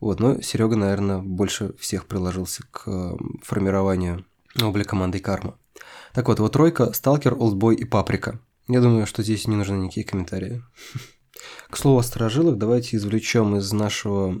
[0.00, 4.24] Вот, но Серега, наверное, больше всех приложился к формированию
[4.60, 5.58] облика команды Карма.
[6.14, 8.40] Так вот, вот тройка, Сталкер, Олдбой и Паприка.
[8.68, 10.62] Я думаю, что здесь не нужны никакие комментарии.
[11.70, 14.36] К слову о сторожилах, давайте извлечем из нашего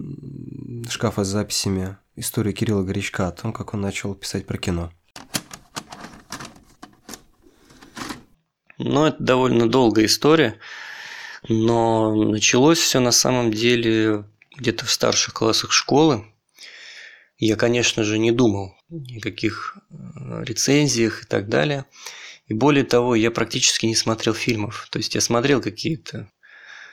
[0.88, 4.90] шкафа с записями историю Кирилла Горячка о том, как он начал писать про кино.
[8.78, 10.58] Ну, это довольно долгая история.
[11.46, 14.24] Но началось все на самом деле
[14.56, 16.24] где-то в старших классах школы.
[17.38, 21.84] Я, конечно же, не думал никаких э, рецензиях и так далее.
[22.48, 24.88] И более того, я практически не смотрел фильмов.
[24.90, 26.30] То есть я смотрел какие-то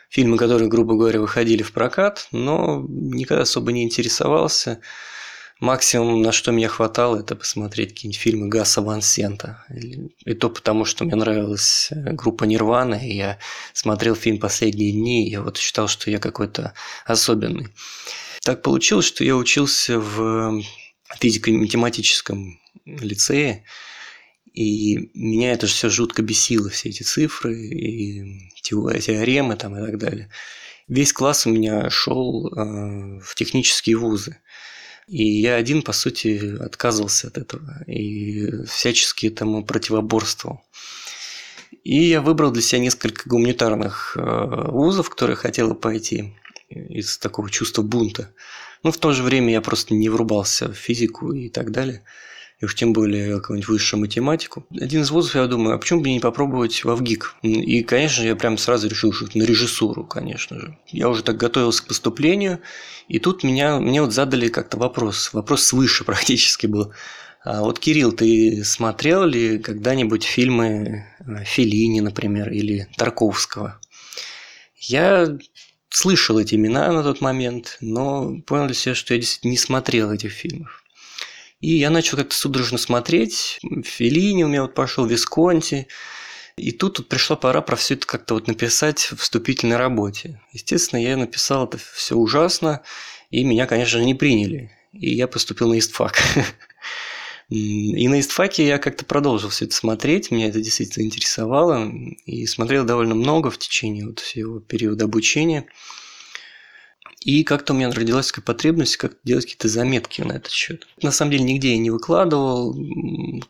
[0.10, 4.82] фильмы, которые, грубо говоря, выходили в прокат, но никогда особо не интересовался.
[5.62, 9.63] Максимум, на что меня хватало, это посмотреть какие-нибудь фильмы Гаса Ван Сента.
[10.26, 13.39] И то потому, что мне нравилась э, группа Нирвана, и я
[13.72, 16.74] смотрел фильм «Последние дни», и я вот считал, что я какой-то
[17.06, 17.70] особенный.
[18.41, 20.62] Так получилось, что я учился в
[21.20, 23.63] физико-математическом лицее,
[24.54, 29.98] и меня это же все жутко бесило, все эти цифры и теоремы там и так
[29.98, 30.30] далее.
[30.88, 34.38] Весь класс у меня шел э, в технические вузы.
[35.08, 40.62] И я один, по сути, отказывался от этого и всячески этому противоборствовал.
[41.84, 46.34] И я выбрал для себя несколько гуманитарных э, вузов, в которые хотела пойти.
[46.70, 48.34] из такого чувства бунта.
[48.82, 52.04] Ну, в то же время я просто не врубался в физику и так далее
[52.60, 54.65] и уж тем более какую-нибудь высшую математику.
[54.72, 57.36] Один из вузов, я думаю, а почему бы не попробовать в ВГИК?
[57.41, 60.78] И, конечно я прям сразу решил, что на режиссуру, конечно же.
[60.88, 62.60] Я уже так готовился к поступлению,
[63.08, 66.94] и тут меня, мне вот задали как-то вопрос, вопрос свыше практически был.
[67.44, 73.80] А вот, Кирилл, ты смотрел ли когда-нибудь фильмы э, Феллини, например, или Тарковского?
[74.78, 75.38] Я
[75.89, 80.12] слышал эти имена на тот момент, но понял для себя, что я действительно не смотрел
[80.12, 80.85] этих фильмов.
[81.65, 83.60] И я начал как-то судорожно смотреть.
[83.84, 85.88] Феллини у меня вот пошел, Висконти.
[86.58, 90.39] И тут, тут пришла пора про все это как-то вот написать в вступительной работе.
[90.54, 92.84] Естественно, я написал это все ужасно,
[93.32, 94.69] и меня, конечно же, не приняли.
[94.93, 96.21] И я поступил на истфак.
[97.49, 101.91] И на истфаке я как-то продолжил все это смотреть, меня это действительно интересовало,
[102.25, 105.65] и смотрел довольно много в течение вот всего периода обучения.
[107.26, 110.88] И как-то у меня родилась такая потребность как делать какие-то заметки на этот счет.
[111.02, 112.78] На самом деле нигде я не выкладывал.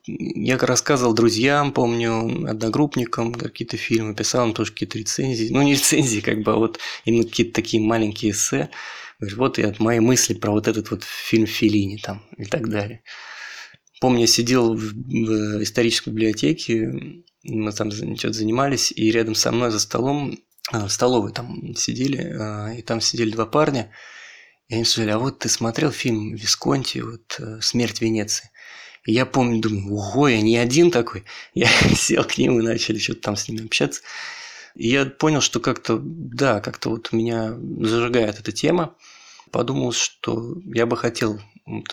[0.07, 5.49] Я рассказывал друзьям, помню, одногруппникам какие-то фильмы, писал им тоже какие-то рецензии.
[5.51, 8.69] Ну, не рецензии, как бы, а вот именно какие-то такие маленькие эссе.
[9.19, 13.03] Говорю, вот и мои мысли про вот этот вот фильм Филини там и так далее.
[13.99, 19.79] Помню, я сидел в, исторической библиотеке, мы там что-то занимались, и рядом со мной за
[19.79, 20.39] столом
[20.71, 23.91] в столовой там сидели, а, и там сидели два парня,
[24.67, 28.49] и они сказали, а вот ты смотрел фильм Висконти, вот э, «Смерть Венеции»?
[29.05, 31.23] И я помню, думаю, ого, я не один такой.
[31.53, 34.01] Я сел к ним и начали что-то там с ними общаться.
[34.73, 38.95] И я понял, что как-то, да, как-то вот меня зажигает эта тема.
[39.51, 41.39] Подумал, что я бы хотел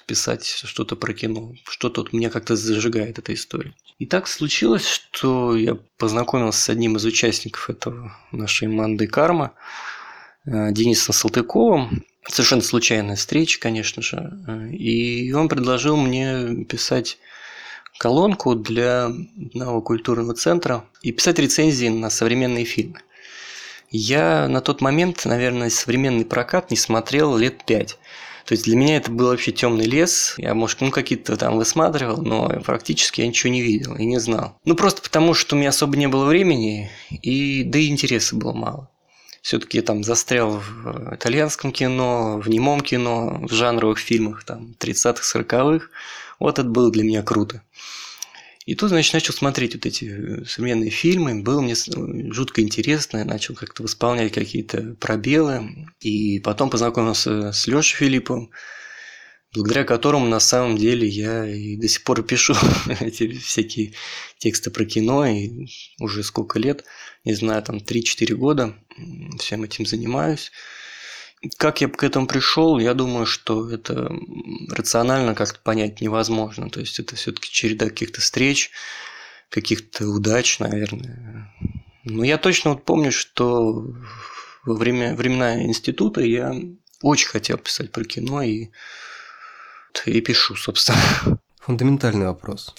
[0.07, 3.75] писать что-то про кино, что-то вот меня как-то зажигает эта история.
[3.99, 9.53] И так случилось, что я познакомился с одним из участников этого нашей манды «Карма»,
[10.45, 12.05] э, Денисом Салтыковым.
[12.29, 14.71] Совершенно случайная встреча, конечно же.
[14.71, 17.19] И он предложил мне писать
[17.99, 23.01] колонку для одного культурного центра и писать рецензии на современные фильмы.
[23.91, 27.99] Я на тот момент, наверное, современный прокат не смотрел лет пять.
[28.47, 30.35] То есть для меня это был вообще темный лес.
[30.39, 34.59] Я, может, ну какие-то там высматривал, но практически я ничего не видел и не знал.
[34.65, 38.53] Ну просто потому, что у меня особо не было времени, и да и интереса было
[38.53, 38.89] мало.
[39.43, 45.87] Все-таки там застрял в итальянском кино, в немом кино, в жанровых фильмах там 30-х, 40-х.
[46.39, 47.63] Вот это было для меня круто.
[48.65, 51.75] И тут, значит, начал смотреть вот эти э, современные фильмы, было мне
[52.33, 58.51] жутко интересно, начал как-то восполнять какие-то пробелы, и потом познакомился с Лешей Филипповым,
[59.53, 62.55] благодаря которому на самом деле я и до сих пор пишу
[63.01, 63.95] эти всякие
[64.39, 65.67] тексты про кино, и
[65.99, 66.85] уже сколько лет,
[67.25, 68.75] не знаю, там 3-4 года
[69.41, 70.53] всем этим занимаюсь.
[71.57, 74.13] Как я к этому пришел, я думаю, что это
[74.71, 76.71] рационально как-то понять невозможно.
[76.71, 78.71] То есть это все-таки череда каких-то встреч,
[79.49, 81.53] каких-то удач, наверное.
[82.05, 83.93] Но я точно вот помню, что
[84.65, 86.55] во время, времена института я
[87.03, 88.69] очень хотел писать про кино и,
[90.07, 90.99] и пишу, собственно.
[91.61, 92.75] Фундаментальный вопрос.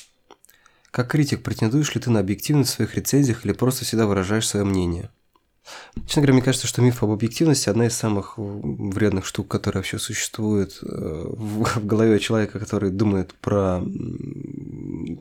[0.91, 4.65] Как критик, претендуешь ли ты на объективность в своих рецензиях или просто всегда выражаешь свое
[4.65, 5.09] мнение?
[6.05, 9.97] Честно говоря, мне кажется, что миф об объективности одна из самых вредных штук, которая вообще
[9.97, 13.81] существует э, в голове человека, который думает про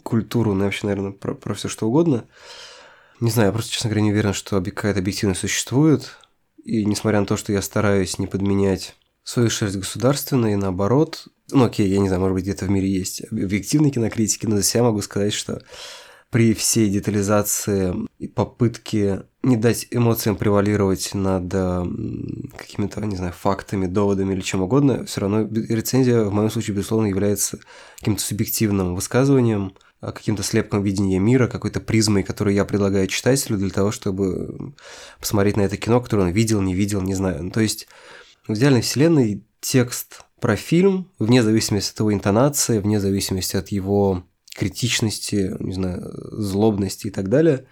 [0.02, 2.24] культуру, ну, вообще, наверное, про, про все что угодно.
[3.20, 6.16] Не знаю, я просто, честно говоря, не уверен, что какая-то объективность существует.
[6.64, 11.88] И несмотря на то, что я стараюсь не подменять свою шерсть государственной, наоборот, ну окей,
[11.88, 15.02] я не знаю, может быть, где-то в мире есть объективные кинокритики, но за себя могу
[15.02, 15.62] сказать, что
[16.30, 21.50] при всей детализации и попытке не дать эмоциям превалировать над
[22.56, 27.06] какими-то, не знаю, фактами, доводами или чем угодно, все равно рецензия в моем случае, безусловно,
[27.06, 27.58] является
[27.98, 33.70] каким-то субъективным высказыванием, а, каким-то слепком видения мира, какой-то призмой, которую я предлагаю читателю для
[33.70, 34.74] того, чтобы
[35.20, 37.44] посмотреть на это кино, которое он видел, не видел, не знаю.
[37.44, 37.86] Ну, то есть
[38.48, 44.24] в идеальной вселенной текст про фильм, вне зависимости от его интонации, вне зависимости от его
[44.56, 47.66] критичности, не знаю, злобности и так далее,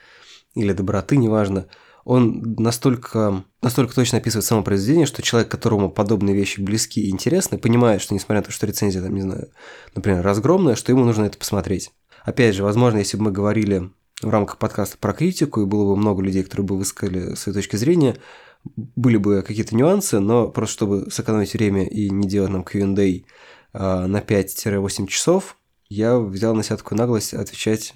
[0.54, 1.66] или доброты, неважно,
[2.04, 7.58] он настолько, настолько точно описывает само произведение, что человек, которому подобные вещи близки и интересны,
[7.58, 9.50] понимает, что несмотря на то, что рецензия, там, не знаю,
[9.94, 11.92] например, разгромная, что ему нужно это посмотреть.
[12.24, 13.90] Опять же, возможно, если бы мы говорили
[14.22, 17.76] в рамках подкаста про критику, и было бы много людей, которые бы высказали свои точки
[17.76, 18.16] зрения,
[18.74, 23.24] были бы какие-то нюансы, но просто чтобы сэкономить время и не делать нам Q&A
[23.72, 25.56] а, на 5-8 часов,
[25.88, 27.94] я взял на себя такую наглость отвечать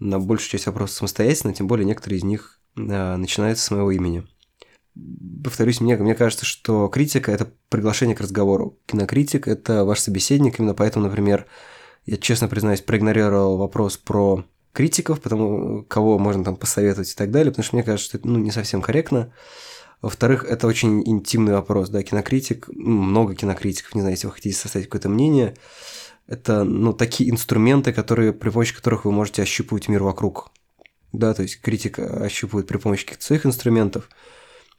[0.00, 4.26] на большую часть вопросов самостоятельно, тем более некоторые из них а, начинаются с моего имени.
[5.44, 8.78] повторюсь, мне, мне кажется, что критика– это приглашение к разговору.
[8.86, 11.46] Кинокритик– это ваш собеседник, именно поэтому, например,
[12.06, 17.50] я честно признаюсь, проигнорировал вопрос про критиков, потому кого можно там посоветовать и так далее,
[17.50, 19.32] потому что мне кажется, что это ну, не совсем корректно.
[20.00, 24.86] Во-вторых, это очень интимный вопрос, да, кинокритик, много кинокритиков, не знаю, если вы хотите составить
[24.86, 25.56] какое-то мнение,
[26.30, 30.52] это, ну, такие инструменты, которые, при помощи которых вы можете ощупывать мир вокруг.
[31.12, 34.08] Да, то есть критик ощупывает при помощи каких-то своих инструментов,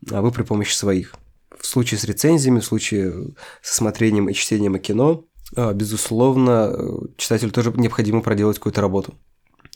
[0.09, 1.13] а вы при помощи своих.
[1.59, 6.73] В случае с рецензиями, в случае со смотрением и чтением кино, а, безусловно,
[7.17, 9.13] читателю тоже необходимо проделать какую-то работу.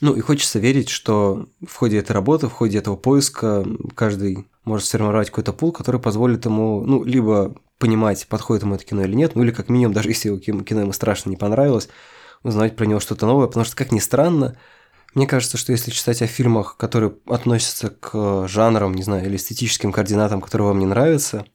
[0.00, 4.86] Ну и хочется верить, что в ходе этой работы, в ходе этого поиска каждый может
[4.86, 9.34] сформировать какой-то пул, который позволит ему, ну, либо понимать, подходит ему это кино или нет,
[9.34, 11.88] ну или как минимум, даже если кино ему страшно не понравилось,
[12.42, 14.58] узнать про него что-то новое, потому что, как ни странно,
[15.14, 19.90] мне кажется, что если читать о фильмах, которые относятся к жанрам, не знаю, или эстетическим
[19.90, 21.46] координатам, которые вам не нравятся,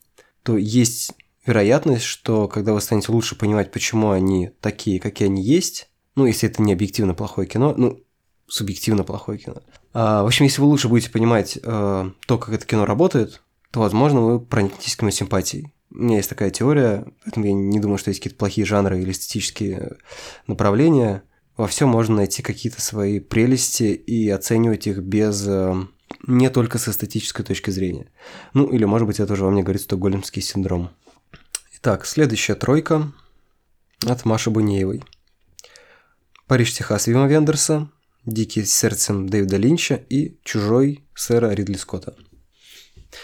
[0.42, 1.12] то есть
[1.46, 6.50] вероятность, что когда вы станете лучше понимать, почему они такие, какие они есть, ну, если
[6.50, 8.00] это не объективно плохое кино, ну,
[8.52, 9.56] субъективно плохое кино.
[9.94, 13.80] А, в общем, если вы лучше будете понимать э, то, как это кино работает, то,
[13.80, 15.74] возможно, вы проникнетесь к нему симпатией.
[15.90, 19.12] У меня есть такая теория, поэтому я не думаю, что есть какие-то плохие жанры или
[19.12, 19.98] эстетические
[20.48, 21.24] направления
[21.58, 25.76] во всем можно найти какие-то свои прелести и оценивать их без э,
[26.28, 28.08] не только с эстетической точки зрения.
[28.54, 30.90] Ну, или, может быть, это уже во мне говорит стокгольмский синдром.
[31.78, 33.12] Итак, следующая тройка
[34.06, 35.04] от Маши Бунеевой.
[36.48, 37.90] «Париж, Техас» Вима Вендерса,
[38.26, 42.16] «Дикий сердцем» Дэвида Линча и «Чужой» сэра Ридли Скотта.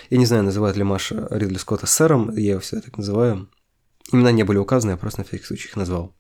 [0.10, 3.50] Я не знаю, называет ли Маша Ридли Скотта сэром, я его всегда так называю.
[4.12, 6.16] Имена не были указаны, я просто на всякий случай их назвал.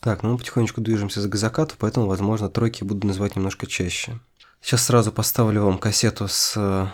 [0.00, 4.20] Так, ну мы потихонечку движемся к закату, поэтому, возможно, тройки буду называть немножко чаще.
[4.60, 6.86] Сейчас сразу поставлю вам кассету с э,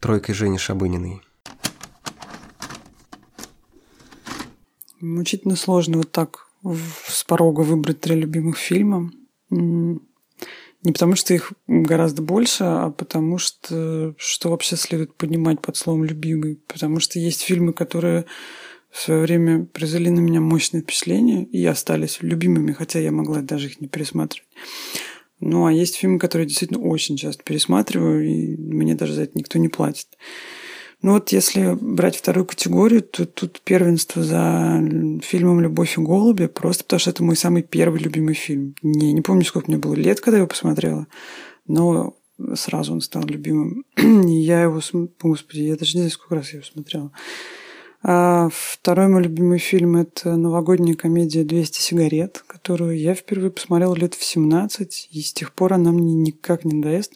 [0.00, 1.20] тройкой Жени Шабыниной.
[5.00, 6.46] Мучительно сложно вот так
[7.08, 9.10] с порога выбрать три любимых фильма.
[10.86, 16.04] Не потому, что их гораздо больше, а потому что что вообще следует понимать под словом
[16.04, 16.60] «любимый».
[16.68, 18.24] Потому что есть фильмы, которые
[18.92, 23.66] в свое время произвели на меня мощное впечатление и остались любимыми, хотя я могла даже
[23.66, 24.48] их не пересматривать.
[25.40, 29.58] Ну, а есть фильмы, которые действительно очень часто пересматриваю, и мне даже за это никто
[29.58, 30.06] не платит.
[31.06, 34.82] Ну вот если брать вторую категорию, то тут первенство за
[35.22, 38.74] фильмом «Любовь и голуби», просто потому что это мой самый первый любимый фильм.
[38.82, 41.06] Не, не помню, сколько мне было лет, когда я его посмотрела,
[41.68, 42.16] но
[42.56, 43.84] сразу он стал любимым.
[43.96, 44.80] И я его...
[45.22, 47.12] Господи, я даже не знаю, сколько раз я его смотрела.
[48.02, 54.14] А второй мой любимый фильм– это новогодняя комедия «200 сигарет», которую я впервые посмотрела лет
[54.14, 57.12] в 17, и с тех пор она мне никак не надоест.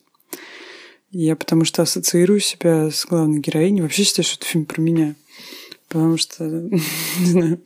[1.11, 3.83] Я потому что ассоциирую себя с главной героиней.
[3.83, 5.15] Вообще считаю, что это фильм про меня.
[5.89, 6.45] Потому что,
[7.19, 7.61] не знаю,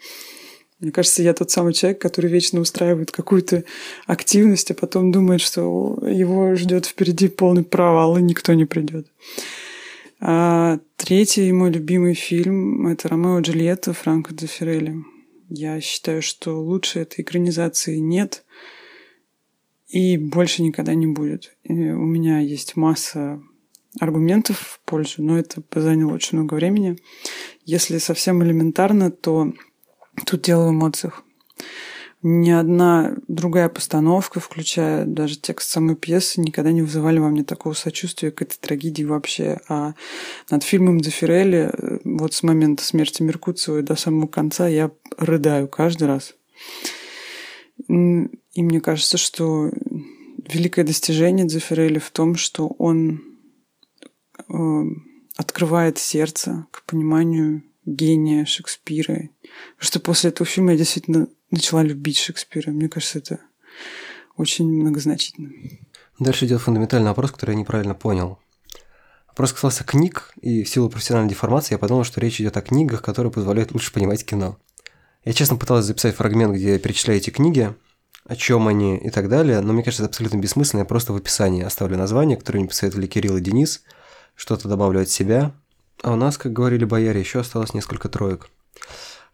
[0.81, 3.65] мне кажется, я тот самый человек, который вечно устраивает какую-то
[4.07, 9.07] активность, а потом думает, что его ждет впереди полный провал, и никто не придет.
[10.21, 15.05] А третий мой любимый фильм– это «Ромео и Джульетта» Франко Дзефирелли.
[15.49, 18.43] Я считаю, что лучше этой экранизации нет
[19.95, 21.57] и больше никогда не будет.
[21.63, 23.41] И у меня есть масса
[24.01, 26.99] аргументов в пользу, но это заняло очень много времени.
[27.65, 29.53] Если совсем элементарно, то
[30.27, 31.25] тут дело в эмоциях
[32.27, 37.75] ни одна другая постановка, включая даже текст самой пьесы, никогда не вызывали во мне такого
[37.75, 39.61] сочувствия к этой трагедии вообще.
[39.69, 39.93] А
[40.51, 46.09] над фильмом Дзефирелли э, вот с момента смерти Меркуцева до самого конца я рыдаю каждый
[46.09, 46.35] раз.
[47.89, 49.71] И мне кажется, что
[50.49, 53.23] великое достижение Дзефирелли в том, что он
[54.49, 54.83] э,
[55.37, 59.29] открывает сердце к пониманию гения Шекспира.
[59.79, 62.71] Что после этого фильма я действительно начала любить Шекспира.
[62.71, 63.41] Мне кажется, это
[64.37, 65.51] очень многозначительно.
[66.19, 68.39] Дальше идет фундаментальный вопрос, который я неправильно понял.
[69.29, 73.03] Вопрос касался книг, и в силу профессиональной деформации я подумал, что речь идет о книгах,
[73.03, 74.59] которые позволяют лучше понимать кино.
[75.25, 77.75] Я честно пытался записать фрагмент, где я перечисляю эти книги,
[78.27, 80.81] о чем они и так далее, но мне кажется, это абсолютно бессмысленно.
[80.81, 83.83] Я просто в описании оставлю название, которое мне посоветовали Кирилл и Денис,
[84.35, 85.53] что-то добавлю от себя.
[86.03, 88.49] А у нас, как говорили бояре, еще осталось несколько троек.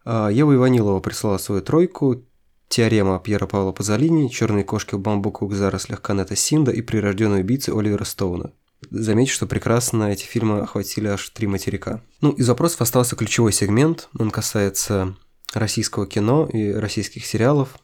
[0.05, 2.23] А, Ева Иванилова прислала свою тройку,
[2.69, 8.05] теорема Пьера Павла Пазолини, черные кошки в бамбуковых зарослях Канета Синда и прирожденные убийцы Оливера
[8.05, 8.53] Стоуна.
[8.91, 12.01] Заметьте, что прекрасно эти фильмы охватили аж три материка.
[12.23, 14.09] Ну, из вопросов остался ключевой сегмент.
[14.19, 15.15] Он касается
[15.53, 17.77] российского кино и российских сериалов.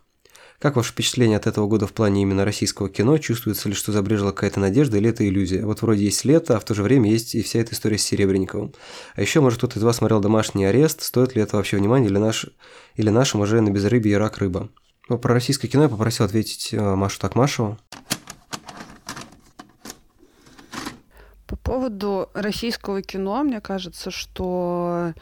[0.58, 3.18] Как ваше впечатление от этого года в плане именно российского кино?
[3.18, 5.66] Чувствуется ли, что забрежила какая-то надежда или это иллюзия?
[5.66, 8.02] Вот вроде есть лето, а в то же время есть и вся эта история с
[8.02, 8.72] Серебренниковым.
[9.14, 11.02] А еще, может, кто-то из вас смотрел «Домашний арест».
[11.02, 12.46] Стоит ли это вообще внимания или, наш,
[12.94, 14.70] или нашим уже на безрыбье и рак рыба?
[15.08, 17.78] Ну, про российское кино я попросил ответить э, Машу Такмашеву.
[21.46, 25.12] По поводу российского кино, мне кажется, что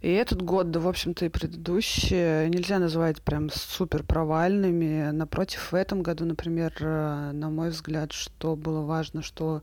[0.00, 5.10] и этот год, да, в общем-то, и предыдущие нельзя называть прям супер провальными.
[5.10, 9.62] Напротив, в этом году, например, э, на мой взгляд, что было важно, что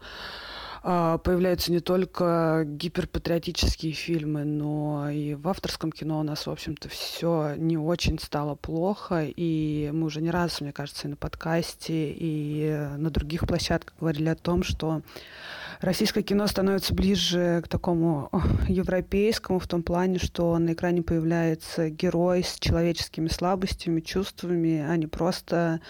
[0.84, 6.90] а, появляются не только гиперпатриотические фильмы, но и в авторском кино у нас, в общем-то,
[6.90, 9.26] все не очень стало плохо.
[9.28, 14.30] И мы уже не раз, мне кажется, и на подкасте, и на других площадках говорили
[14.30, 15.04] о том, что
[15.82, 18.30] российское кино становится ближе к такому
[18.68, 25.08] европейскому в том плане, что на экране появляется герой с человеческими слабостями, чувствами, а не
[25.08, 25.82] просто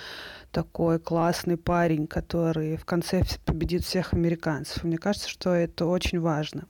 [0.51, 4.83] такой классный парень, который в конце победит всех американцев.
[4.83, 6.65] Мне кажется, что это очень важно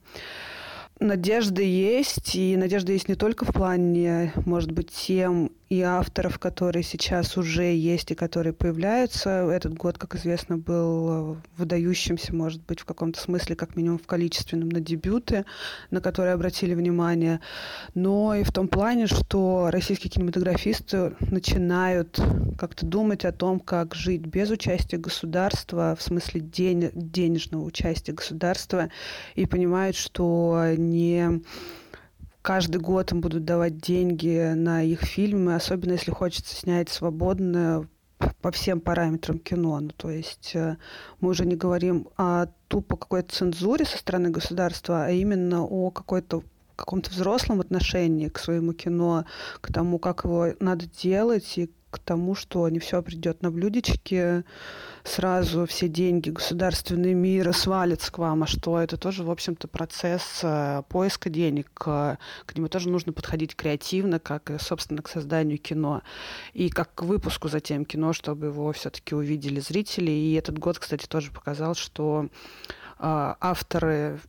[0.99, 6.83] надежда есть, и надежда есть не только в плане, может быть, тем и авторов, которые
[6.83, 9.29] сейчас уже есть и которые появляются.
[9.29, 14.67] Этот год, как известно, был выдающимся, может быть, в каком-то смысле, как минимум в количественном,
[14.67, 15.45] на дебюты,
[15.89, 17.39] на которые обратили внимание,
[17.95, 22.19] но и в том плане, что российские кинематографисты начинают
[22.59, 28.89] как-то думать о том, как жить без участия государства, в смысле день, денежного участия государства,
[29.35, 31.41] и понимают, что не
[32.41, 37.87] каждый год им будут давать деньги на их фильмы, особенно если хочется снять свободно
[38.41, 39.79] по всем параметрам кино.
[39.79, 40.77] Ну, то есть э,
[41.19, 46.43] мы уже не говорим о тупо какой-то цензуре со стороны государства, а именно о какой-то
[46.75, 49.25] каком-то взрослом отношении к своему кино,
[49.61, 54.45] к тому, как его надо делать и к тому, что не все придет на блюдечке,
[55.03, 60.39] сразу все деньги государственные мира свалятся к вам, а что это тоже, в общем-то, процесс
[60.43, 61.69] э, поиска денег.
[61.73, 62.17] К
[62.55, 66.01] нему тоже нужно подходить креативно, как, собственно, к созданию кино.
[66.53, 70.11] И как к выпуску затем кино, чтобы его все-таки увидели зрители.
[70.11, 72.29] И этот год, кстати, тоже показал, что э,
[72.99, 74.19] авторы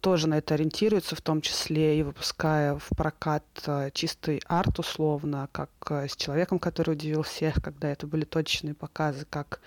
[0.00, 5.48] тоже на это ориентируется, в том числе и выпуская в прокат э, чистый арт условно,
[5.52, 9.60] как э, с человеком, который удивил всех, когда это были точные показы, как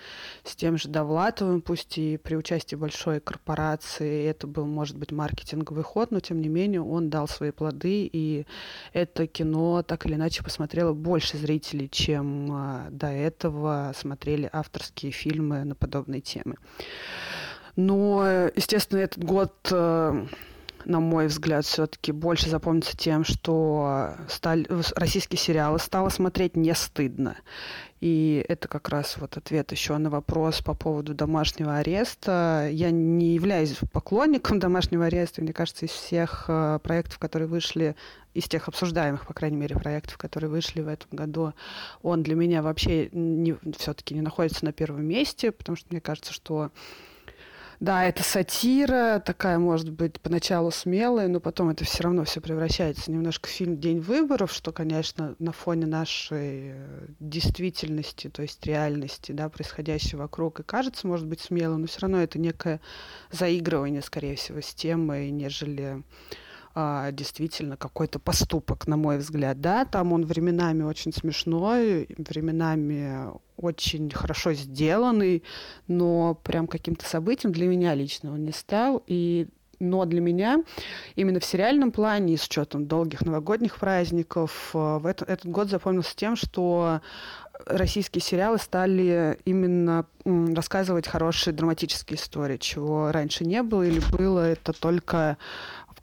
[0.43, 5.83] с тем же Довлатовым, пусть и при участии большой корпорации, это был, может быть, маркетинговый
[5.83, 8.45] ход, но тем не менее он дал свои плоды, и
[8.93, 15.63] это кино так или иначе посмотрело больше зрителей, чем э, до этого смотрели авторские фильмы
[15.63, 16.57] на подобные темы.
[17.75, 20.25] Но, естественно, этот год, э,
[20.85, 27.37] на мой взгляд, все-таки больше запомнится тем, что стали, российские сериалы стало смотреть не стыдно.
[28.03, 32.67] И это как раз вот ответ еще на вопрос по поводу домашнего ареста.
[32.69, 35.41] Я не являюсь поклонником домашнего ареста.
[35.41, 37.95] Мне кажется, из всех э, проектов, которые вышли,
[38.33, 41.53] из тех обсуждаемых, по крайней мере, проектов, которые вышли в этом году,
[42.01, 46.33] он для меня вообще не, все-таки не находится на первом месте, потому что мне кажется,
[46.33, 46.71] что
[47.83, 53.11] да, это сатира, такая, может быть, поначалу смелая, но потом это все равно все превращается
[53.11, 59.33] немножко в фильм «День выборов», что, конечно, на фоне нашей э, действительности, то есть реальности,
[59.33, 62.79] да, происходящей вокруг, и кажется, может быть, смелым, но все равно это некое
[63.31, 66.03] заигрывание, скорее всего, с темой, нежели
[66.75, 74.09] а, действительно какой-то поступок, на мой взгляд, да, там он временами очень смешной, временами очень
[74.09, 75.43] хорошо сделанный,
[75.87, 79.47] но прям каким-то событием для меня лично он не стал, и
[79.79, 80.63] но для меня
[81.15, 86.15] именно в сериальном плане, с учетом долгих новогодних праздников, э, в этот, этот год запомнился
[86.15, 87.01] тем, что
[87.65, 94.39] российские сериалы стали именно рассказывать хорошие драматические истории, чего раньше не было или было.
[94.39, 95.37] Это только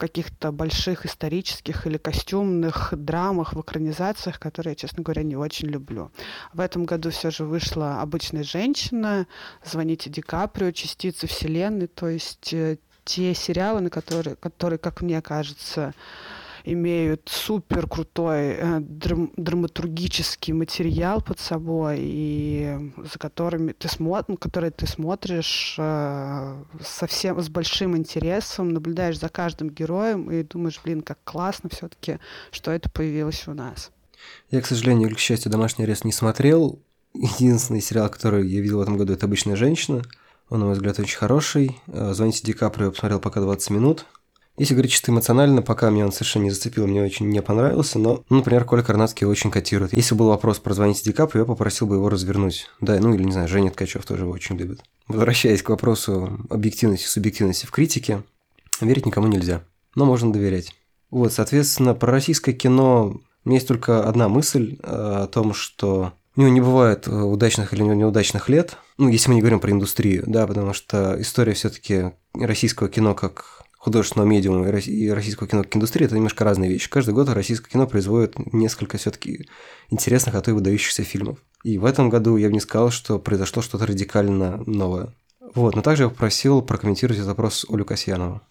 [0.00, 6.10] каких-то больших исторических или костюмных драмах, в экранизациях, которые я, честно говоря, не очень люблю.
[6.54, 9.26] В этом году все же вышла «Обычная женщина»,
[9.62, 15.20] «Звоните Ди Каприо», «Частицы вселенной», то есть э, те сериалы, на которые, которые, как мне
[15.20, 15.94] кажется,
[16.64, 24.70] имеют супер крутой э, драм драматургический материал под собой, и за которыми ты, смо которые
[24.70, 31.18] ты смотришь э, совсем с большим интересом, наблюдаешь за каждым героем и думаешь, блин, как
[31.24, 32.18] классно все-таки,
[32.50, 33.90] что это появилось у нас.
[34.50, 36.80] Я, к сожалению или к счастью, «Домашний арест» не смотрел.
[37.14, 40.02] Единственный сериал, который я видел в этом году, это «Обычная женщина».
[40.48, 41.80] Он, на мой взгляд, очень хороший.
[41.86, 44.06] Э, «Звоните Ди Каприо» я посмотрел пока 20 минут–
[44.60, 48.24] Если говорить чисто эмоционально, пока меня он совершенно не зацепил, мне очень не понравился, но,
[48.28, 49.96] ну, например, Коля Карнацкий очень котирует.
[49.96, 52.66] Если был вопрос про звоните Ди Каприо, я попросил бы его развернуть.
[52.78, 54.82] Да, ну или, не знаю, Женя Ткачев тоже его очень любит.
[55.08, 58.22] Возвращаясь к вопросу объективности и субъективности в критике,
[58.82, 59.62] верить никому нельзя,
[59.94, 60.74] но можно доверять.
[61.10, 66.12] Вот, соответственно, про российское кино у меня есть только одна мысль э, о том, что
[66.36, 69.70] у него не бывает э, удачных или неудачных лет, ну, если мы не говорим про
[69.70, 75.62] индустрию, да, потому что история все таки российского кино как художественного медиума и российского кино
[75.64, 76.90] как индустрии– это немножко разные вещи.
[76.90, 79.48] Каждый год российское кино производит несколько все таки
[79.88, 81.38] интересных, а то и выдающихся фильмов.
[81.64, 85.14] И в этом году я бы не сказал, что произошло что-то радикально новое.
[85.54, 88.42] Вот, но также я попросил прокомментировать этот вопрос Олю Касьянову.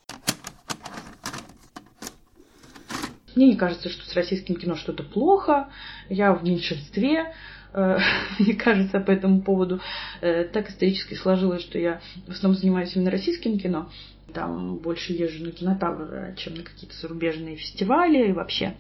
[3.36, 5.70] Мне не кажется, что с российским кино что-то плохо.
[6.10, 7.36] Я в меньшинстве.
[7.74, 8.00] Э,
[8.40, 9.80] мне кажется, по этому поводу
[10.22, 13.92] э, так исторически сложилось, что я в основном занимаюсь именно российским кино.
[14.34, 18.76] Там больше езжу на кинотавр, чем на какие-то зарубежные фестивали и вообще.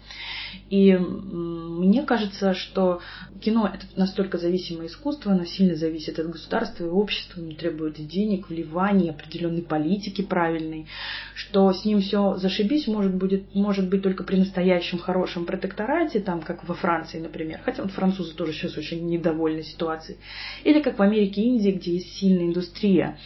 [0.69, 3.01] И мне кажется, что
[3.41, 8.49] кино– это настолько зависимое искусство, оно сильно зависит от государства и общества, оно требует денег,
[8.49, 10.87] вливаний, определенной политики правильной,
[11.35, 16.41] что с ним все зашибись может, будет, может быть только при настоящем хорошем протекторате, там,
[16.41, 17.61] как во Франции, например.
[17.63, 20.17] Хотя вот французы тоже сейчас очень недовольны ситуацией.
[20.63, 23.17] Или как в Америке и Индии, где есть сильная индустрия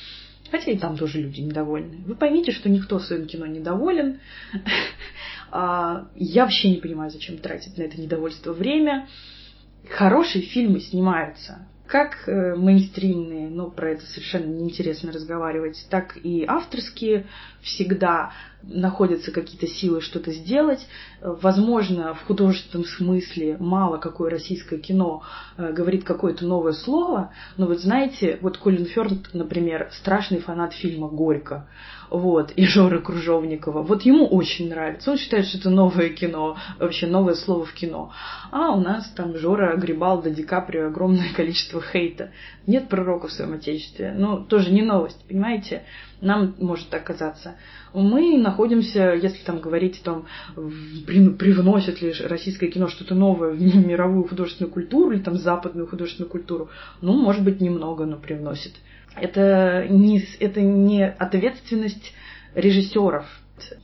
[0.53, 2.03] Хотя и там тоже люди недовольны.
[2.05, 4.19] Вы поймите, что никто своим кино недоволен.
[5.55, 9.07] А, я вообще не понимаю, зачем тратить на это недовольство время.
[9.87, 17.27] Хорошие фильмы снимаются как э, мейнстримные, но про это совершенно неинтересно разговаривать, так и авторские
[17.61, 18.31] всегда
[18.63, 20.87] находятся какие-то силы что-то сделать.
[21.21, 25.21] Возможно, в художественном смысле мало какое российское кино
[25.55, 31.09] э, говорит какое-то новое слово, но вот знаете, вот Колин Фёрд, например, страшный фанат фильма
[31.09, 31.67] «Горько»,
[32.09, 33.81] вот, и Жоры Кружовникова.
[33.81, 35.11] Вот ему очень нравится.
[35.11, 38.11] Он считает, что это новое кино, вообще новое слово в кино.
[38.51, 42.31] А у нас там Жора огребал до Ди Каприо огромное количество хейта.
[42.67, 44.13] Нет пророка в своем отечестве.
[44.15, 45.83] Ну, тоже не новость, понимаете?
[46.21, 47.55] Нам может так казаться.
[47.93, 50.25] Мы находимся, если там говорить о том,
[50.55, 56.69] привносит ли российское кино что-то новое в мировую художественную культуру или там западную художественную культуру,
[57.01, 58.73] ну, может быть, немного, но привносит.
[59.15, 62.13] Это не, это не ответственность
[62.55, 63.25] режиссеров.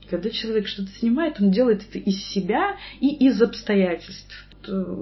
[0.09, 4.47] Когда человек что-то снимает, он делает это из себя и из обстоятельств.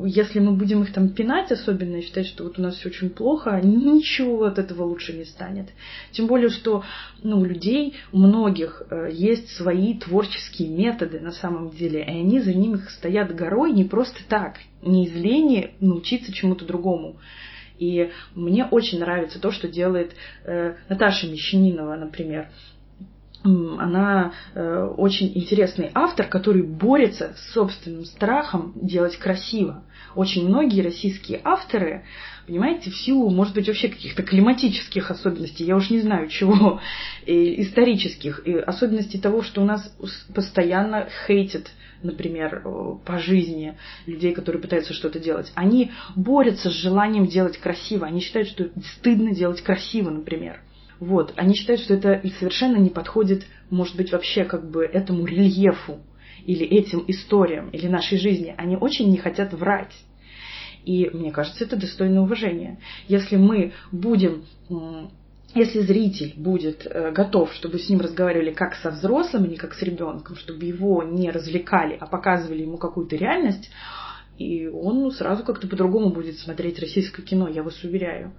[0.05, 3.09] Если мы будем их там пинать особенно и считать, что вот у нас все очень
[3.09, 5.69] плохо, ничего от этого лучше не станет.
[6.11, 6.83] Тем более, что
[7.23, 12.39] ну, у людей, у многих э, есть свои творческие методы на самом деле, и они
[12.39, 17.17] за ними стоят горой не просто так, не из лени научиться чему-то другому.
[17.79, 20.13] И мне очень нравится то, что делает
[20.45, 22.49] э, Наташа Мещанинова, например.
[23.43, 29.83] Она э, очень интересный автор, который борется с собственным страхом делать красиво.
[30.15, 32.03] Очень многие российские авторы,
[32.47, 36.81] понимаете, в силу, может быть, вообще каких-то климатических особенностей, я уж не знаю чего,
[37.25, 39.95] и исторических, и особенностей того, что у нас
[40.33, 41.69] постоянно хейтят
[42.03, 42.63] например,
[43.05, 48.07] по жизни людей, которые пытаются что-то делать, они борются с желанием делать красиво.
[48.07, 50.61] Они считают, что стыдно делать красиво, например.
[50.99, 51.33] Вот.
[51.35, 55.99] Они считают, что это совершенно не подходит, может быть, вообще как бы этому рельефу
[56.45, 58.55] или этим историям, или нашей жизни.
[58.57, 59.93] Они очень не хотят врать.
[60.85, 62.79] И мне кажется, это достойно уважения.
[63.07, 64.45] Если мы будем
[65.53, 69.73] если зритель будет э, готов, чтобы с ним разговаривали как со взрослым, а не как
[69.73, 73.69] с ребенком, чтобы его не развлекали, а показывали ему какую-то реальность,
[74.37, 78.33] и он ну, сразу как-то по-другому будет смотреть российское кино, я вас уверяю.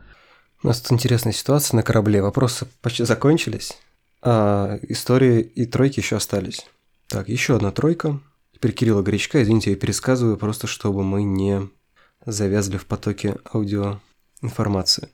[0.63, 2.23] У нас тут интересная ситуация на корабле.
[2.23, 3.77] Вопросы почти закончились,
[4.23, 6.67] а истории и тройки еще остались.
[7.09, 8.21] Так, еще одна тройка.
[8.55, 11.69] Теперь Кирилла Извините, я пересказываю просто, чтобы мы не
[12.27, 15.09] завязли в потоке аудиоинформации.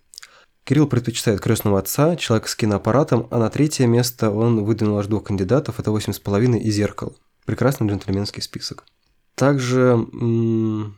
[0.64, 5.24] Кирилл предпочитает крестного отца, человека с киноаппаратом, а на третье место он выдвинул аж двух
[5.24, 7.12] кандидатов, это восемь с половиной и «Зеркало».
[7.44, 8.84] Прекрасный джентльменский список.
[9.34, 10.06] Также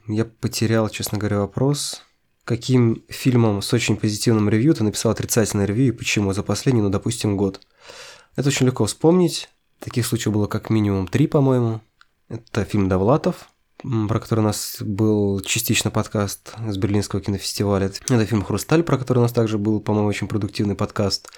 [0.07, 2.03] я потерял, честно говоря, вопрос,
[2.45, 6.91] каким фильмом с очень позитивным ревью ты написал отрицательное ревью и почему за последний, ну,
[6.91, 7.61] допустим, год.
[8.37, 9.49] Это очень легко вспомнить.
[9.81, 11.81] Таких случаев было как минимум три, по-моему.
[12.29, 13.49] Это фильм «Довлатов»,
[13.83, 17.87] про который у нас был частично подкаст с Берлинского кинофестиваля.
[17.87, 21.29] Это фильм «Хрусталь», про который у нас также был, по-моему, очень продуктивный подкаст.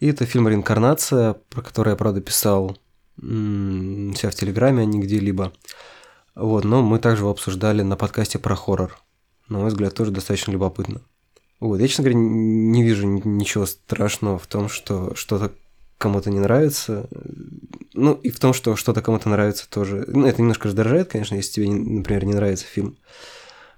[0.00, 2.78] И это фильм «Реинкарнация», про который я, правда, писал
[3.18, 5.52] себя в Телеграме, а не где-либо.
[6.34, 8.96] Вот, но мы также его обсуждали на подкасте про хоррор.
[9.48, 11.02] На мой взгляд, тоже достаточно любопытно.
[11.60, 15.52] Вот, я, честно говоря, не вижу ничего страшного в том, что что-то
[16.02, 17.08] кому-то не нравится.
[17.94, 20.04] Ну, и в том, что что-то кому-то нравится тоже.
[20.08, 22.96] Ну, это немножко раздражает, конечно, если тебе, например, не нравится фильм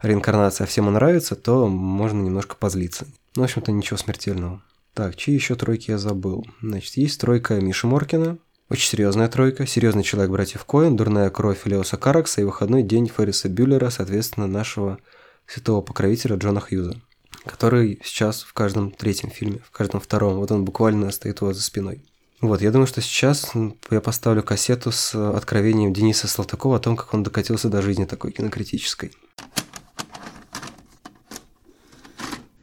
[0.00, 3.06] «Реинкарнация», а всем он нравится, то можно немножко позлиться.
[3.36, 4.62] Ну, в общем-то, ничего смертельного.
[4.94, 6.46] Так, чьи еще тройки я забыл?
[6.62, 8.38] Значит, есть тройка Миши Моркина,
[8.70, 13.50] очень серьезная тройка, серьезный человек братьев Коэн, дурная кровь Леоса Каракса и выходной день Ферриса
[13.50, 14.98] Бюллера, соответственно, нашего
[15.46, 16.94] святого покровителя Джона Хьюза,
[17.44, 21.56] который сейчас в каждом третьем фильме, в каждом втором, вот он буквально стоит у вас
[21.56, 22.02] за спиной.
[22.44, 23.54] Вот, я думаю, что сейчас
[23.90, 28.32] я поставлю кассету с откровением Дениса Салтыкова о том, как он докатился до жизни такой
[28.32, 29.12] кинокритической.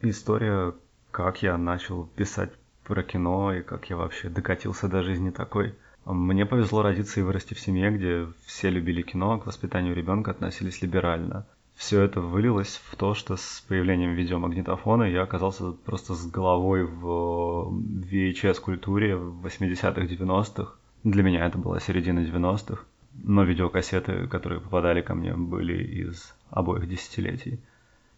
[0.00, 0.72] История,
[1.10, 2.52] как я начал писать
[2.84, 5.74] про кино и как я вообще докатился до жизни такой.
[6.04, 10.30] Мне повезло родиться и вырасти в семье, где все любили кино, а к воспитанию ребенка
[10.30, 11.44] относились либерально
[11.74, 17.72] все это вылилось в то, что с появлением видеомагнитофона я оказался просто с головой в
[18.10, 20.74] VHS-культуре в 80-х, 90-х.
[21.04, 22.84] Для меня это была середина 90-х,
[23.24, 27.58] но видеокассеты, которые попадали ко мне, были из обоих десятилетий.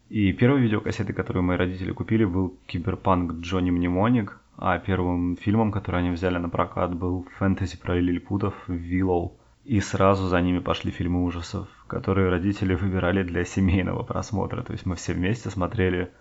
[0.09, 6.01] И первой видеокассетой, которую мои родители купили, был киберпанк Джонни Мнемоник, а первым фильмом, который
[6.01, 9.33] они взяли на прокат, был фэнтези про лилипутов «Виллоу».
[9.65, 14.61] И сразу за ними пошли фильмы ужасов, которые родители выбирали для семейного просмотра.
[14.61, 16.11] То есть мы все вместе смотрели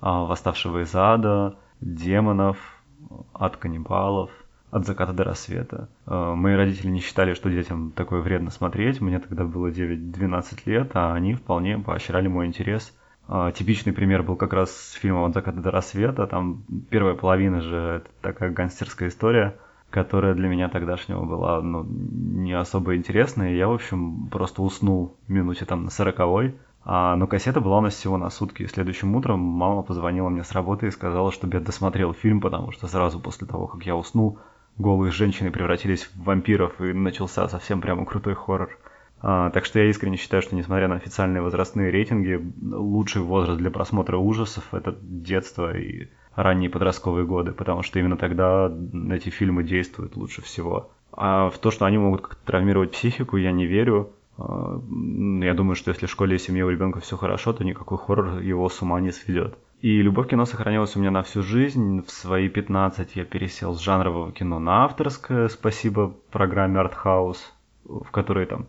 [0.00, 2.58] а, «Восставшего из ада», «Демонов»,
[3.32, 4.30] «От каннибалов»,
[4.72, 5.88] «От заката до рассвета».
[6.04, 9.00] А, мои родители не считали, что детям такое вредно смотреть.
[9.00, 12.92] Мне тогда было 9-12 лет, а они вполне поощряли мой интерес.
[13.28, 16.26] А, типичный пример был как раз с фильмом «От заката до рассвета».
[16.26, 19.56] Там первая половина же это такая гангстерская история–
[19.90, 23.54] которая для меня тогдашнего была ну, не особо интересная.
[23.54, 26.56] Я, в общем, просто уснул в минуте там на сороковой.
[26.84, 28.62] А, но кассета была у нас всего на сутки.
[28.62, 32.72] И следующим утром мама позвонила мне с работы и сказала, чтобы я досмотрел фильм, потому
[32.72, 34.38] что сразу после того, как я уснул,
[34.78, 38.78] голые женщины превратились в вампиров, и начался совсем прямо крутой хоррор.
[39.22, 43.70] А, так что я искренне считаю, что несмотря на официальные возрастные рейтинги, лучший возраст для
[43.70, 46.08] просмотра ужасов– это детство и
[46.42, 48.72] ранние подростковые годы, потому что именно тогда
[49.10, 50.90] эти фильмы действуют лучше всего.
[51.12, 54.10] А в то, что они могут как-то травмировать психику, я не верю.
[54.38, 54.80] А,
[55.42, 58.38] я думаю, что если в школе и семье у ребенка все хорошо, то никакой хоррор
[58.40, 59.58] его с ума не сведет.
[59.80, 62.02] И любовь к кино сохранилась у меня на всю жизнь.
[62.06, 66.94] В свои 15 я пересел с жанрового кино на авторское, спасибо программе Art
[67.84, 68.66] в которой там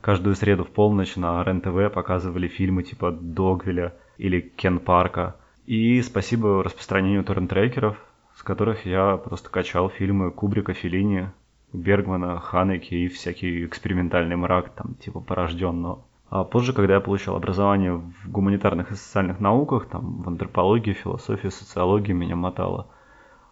[0.00, 5.36] каждую среду в полночь на РЕН-ТВ показывали фильмы типа Догвиля или Кен Парка.
[5.66, 7.96] И спасибо распространению торрент-трекеров,
[8.34, 11.30] с которых я просто качал фильмы Кубрика, Филини,
[11.72, 16.04] Бергмана, Ханеки и всякий экспериментальный мрак, там, типа порожденного.
[16.30, 21.48] А позже, когда я получил образование в гуманитарных и социальных науках, там, в антропологии, философии,
[21.48, 22.88] социологии, меня мотало.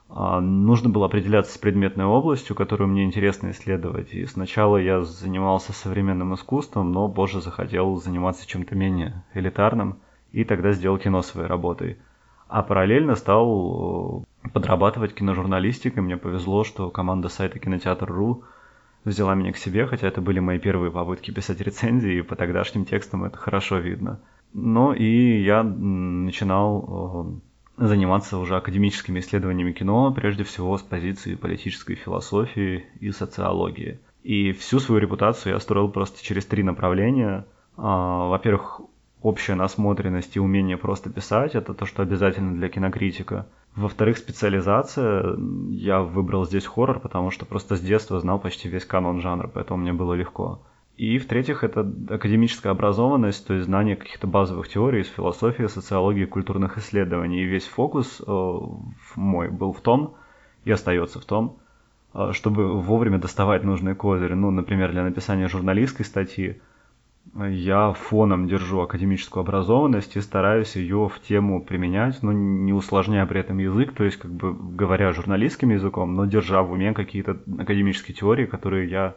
[0.08, 4.12] А нужно было определяться с предметной областью, которую мне интересно исследовать.
[4.12, 10.00] И сначала я занимался современным искусством, но позже захотел заниматься чем-то менее элитарным–
[10.32, 11.98] и тогда сделал кино своей работой.
[12.48, 16.02] А параллельно стал э, подрабатывать киножурналистикой.
[16.02, 18.44] Мне повезло, что команда сайта Кинотеатр.ру
[19.04, 22.84] взяла меня к себе, хотя это были мои первые попытки писать рецензии, и по тогдашним
[22.84, 24.20] текстам это хорошо видно.
[24.52, 27.40] Но и я начинал
[27.78, 34.00] э, заниматься уже академическими исследованиями кино, прежде всего с позиции политической философии и социологии.
[34.22, 37.46] И всю свою репутацию я строил просто через три направления.
[37.76, 38.82] А, во-первых,
[39.22, 43.46] общая насмотренность и умение просто писать, это то, что обязательно для кинокритика.
[43.76, 45.36] Во-вторых, специализация.
[45.70, 49.82] Я выбрал здесь хоррор, потому что просто с детства знал почти весь канон жанра, поэтому
[49.82, 50.60] мне было легко.
[50.96, 56.76] И в-третьих, это академическая образованность, то есть знание каких-то базовых теорий из философии, социологии, культурных
[56.76, 57.42] исследований.
[57.42, 58.58] И весь фокус э,
[59.16, 60.14] мой был в том,
[60.66, 61.56] и остается в том,
[62.12, 64.34] э, чтобы вовремя доставать нужные козыри.
[64.34, 66.60] Ну, например, для написания журналистской статьи
[67.34, 73.40] я фоном держу академическую образованность и стараюсь ее в тему применять, но не усложняя при
[73.40, 78.16] этом язык, то есть как бы говоря журналистским языком, но держа в уме какие-то академические
[78.16, 79.14] теории, которые я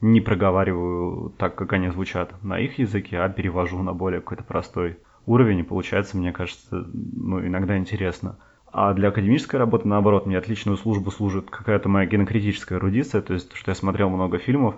[0.00, 4.98] не проговариваю так, как они звучат на их языке, а перевожу на более какой-то простой
[5.24, 8.36] уровень, и получается, мне кажется, ну, иногда интересно.
[8.70, 13.54] А для академической работы, наоборот, мне отличную службу служит какая-то моя генокритическая эрудиция, то есть,
[13.54, 14.76] что я смотрел много фильмов,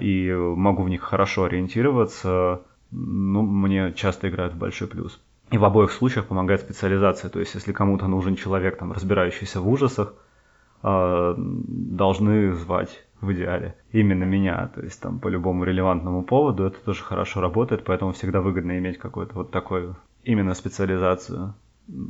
[0.00, 5.20] и могу в них хорошо ориентироваться, ну, мне часто играют в большой плюс.
[5.50, 7.28] И в обоих случаях помогает специализация.
[7.28, 10.14] То есть, если кому-то нужен человек, там, разбирающийся в ужасах,
[10.82, 14.70] а, должны звать в идеале именно меня.
[14.74, 18.98] То есть, там, по любому релевантному поводу это тоже хорошо работает, поэтому всегда выгодно иметь
[18.98, 21.54] какую-то вот такую именно специализацию,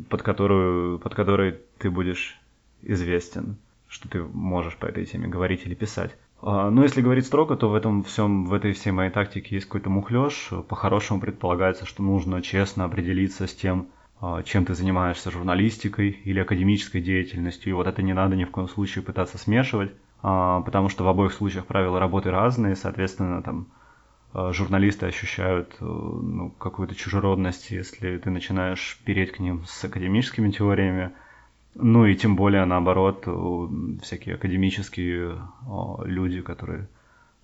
[0.09, 2.41] под которую, под которой ты будешь
[2.83, 3.57] известен,
[3.89, 6.17] что ты можешь по этой теме говорить или писать.
[6.47, 9.55] А, Но ну, если говорить строго, то в этом всем, в этой всей моей тактике
[9.55, 10.51] есть какой-то мухлёж.
[10.69, 13.89] По-хорошему предполагается, что нужно честно определиться с тем,
[14.21, 17.71] а, чем ты занимаешься журналистикой или академической деятельностью.
[17.71, 19.93] И вот это не надо ни в коем случае пытаться смешивать,
[20.23, 23.69] а, потому что в обоих случаях правила работы разные, соответственно, там
[24.51, 31.13] журналисты ощущают э, ну, какую-то чужеродность, если ты начинаешь переть к ним с академическими теориями,
[31.75, 33.27] ну и тем более наоборот,
[34.03, 35.39] всякие академические
[36.05, 36.89] люди, которые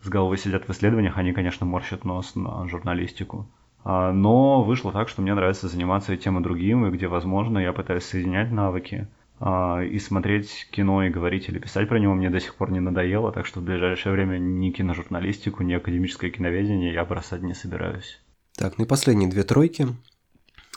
[0.03, 3.49] с головой сидят в исследованиях, они, конечно, морщат нос на журналистику.
[3.83, 7.59] А, но вышло так, что мне нравится заниматься и тем, и другим, и где возможно,
[7.59, 9.09] я пытаюсь соединять навыки.
[9.39, 12.81] А, и смотреть кино, и говорить или писать про него мне до сих пор не
[12.81, 18.21] надоело, так что в ближайшее время ни киножурналистику, ни академическое киноведение я бросать не собираюсь.
[18.57, 19.89] Так, ну и последние две тройки.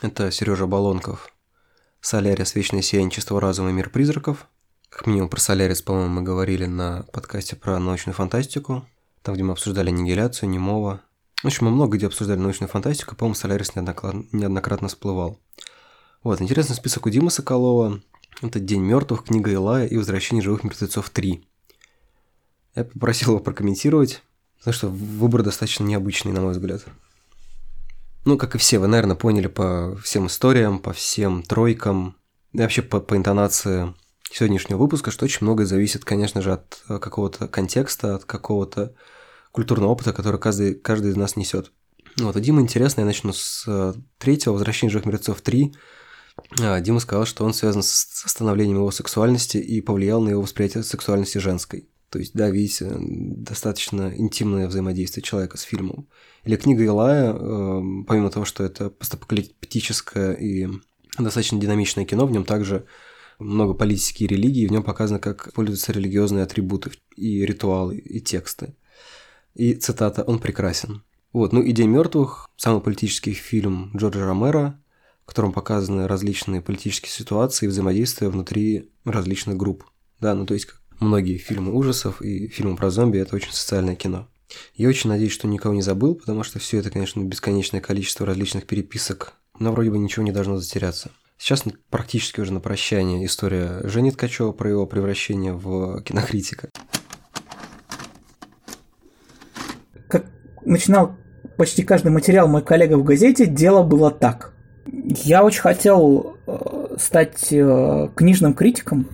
[0.02, 1.28] Это Сережа Балонков,
[2.04, 4.46] Солярис, Вечное сияние чистого разума и мир призраков.
[4.90, 8.86] Как минимум про Солярис, по-моему, мы говорили на подкасте про научную фантастику,
[9.22, 11.00] там, где мы обсуждали аннигиляцию, немого.
[11.42, 15.40] В общем, мы много где обсуждали научную фантастику, по-моему, Солярис неоднократно, неоднократно всплывал.
[16.22, 18.02] Вот, интересный список у Димы Соколова.
[18.42, 21.42] Это «День мертвых», книга Илая и «Возвращение живых мертвецов 3».
[22.74, 24.22] Я попросил его прокомментировать,
[24.58, 26.84] потому что выбор достаточно необычный, на мой взгляд.
[28.24, 32.16] Ну, как и все, вы, наверное, поняли по всем историям, по всем тройкам,
[32.52, 33.94] и вообще по, по интонации
[34.30, 38.94] сегодняшнего выпуска, что очень многое зависит, конечно же, от э, какого-то контекста, от какого-то
[39.52, 41.72] культурного опыта, который каждый, каждый из нас несет.
[42.18, 45.74] Вот, а Дима интересно, я начну с э, третьего, «Возвращение живых мертвецов 3».
[46.60, 50.82] А, Дима сказал, что он связан с становлением его сексуальности и повлиял на его восприятие
[50.82, 51.88] сексуальности женской.
[52.14, 56.06] То есть, да, видите, достаточно интимное взаимодействие человека с фильмом.
[56.44, 60.68] Или книга Илая, эм, помимо того, что это постапокалиптическое и
[61.18, 62.86] достаточно динамичное кино, в нем также
[63.40, 68.76] много политики и религии, в нем показано, как пользуются религиозные атрибуты и ритуалы, и тексты.
[69.56, 71.02] И цитата «Он прекрасен».
[71.32, 74.80] Вот, ну и «День мертвых»– самый политический фильм Джорджа Ромеро,
[75.24, 79.82] в котором показаны различные политические ситуации и взаимодействия внутри различных групп.
[80.20, 80.68] Да, ну то есть
[81.00, 84.28] многие фильмы ужасов и фильмы про зомби– это очень социальное кино.
[84.74, 88.66] Я очень надеюсь, что никого не забыл, потому что все это, конечно, бесконечное количество различных
[88.66, 91.10] переписок, но вроде бы ничего не должно затеряться.
[91.36, 96.68] Сейчас практически уже на прощание история Жени Ткачева про его превращение в кинокритика.
[100.08, 100.26] Как
[100.64, 101.16] начинал
[101.56, 104.54] почти каждый материал мой коллега в газете, дело было так.
[104.86, 109.08] Я очень хотел э, стать э, книжным критиком,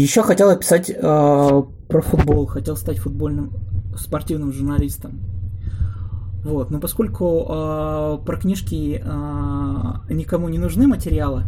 [0.00, 3.52] еще хотел писать э, про футбол, хотел стать футбольным
[3.96, 5.20] спортивным журналистом.
[6.44, 11.44] Вот, но поскольку э, про книжки э, никому не нужны материалы,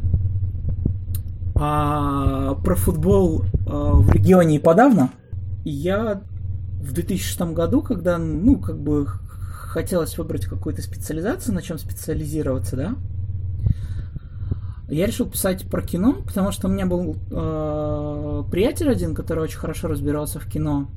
[1.55, 5.11] а про футбол э, в регионе и подавно,
[5.65, 6.23] я
[6.81, 12.95] в 2006 году, когда, ну, как бы хотелось выбрать какую-то специализацию, на чем специализироваться, да,
[14.89, 19.59] я решил писать про кино, потому что у меня был э, приятель один, который очень
[19.59, 20.89] хорошо разбирался в кино.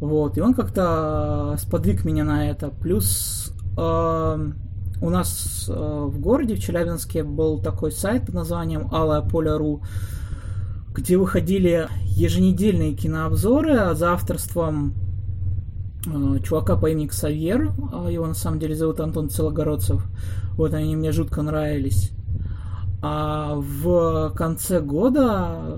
[0.00, 2.68] Вот, и он как-то сподвиг меня на это.
[2.68, 4.50] Плюс э,
[5.00, 9.82] у нас э, в городе, в Челябинске, был такой сайт под названием Алая Поля.ру,
[10.92, 14.92] где выходили еженедельные кинообзоры за авторством
[16.06, 17.72] э, чувака по имени Ксавьер.
[18.10, 20.04] Его на самом деле зовут Антон Целогородцев.
[20.58, 22.13] Вот они мне жутко нравились.
[23.06, 25.76] А в конце года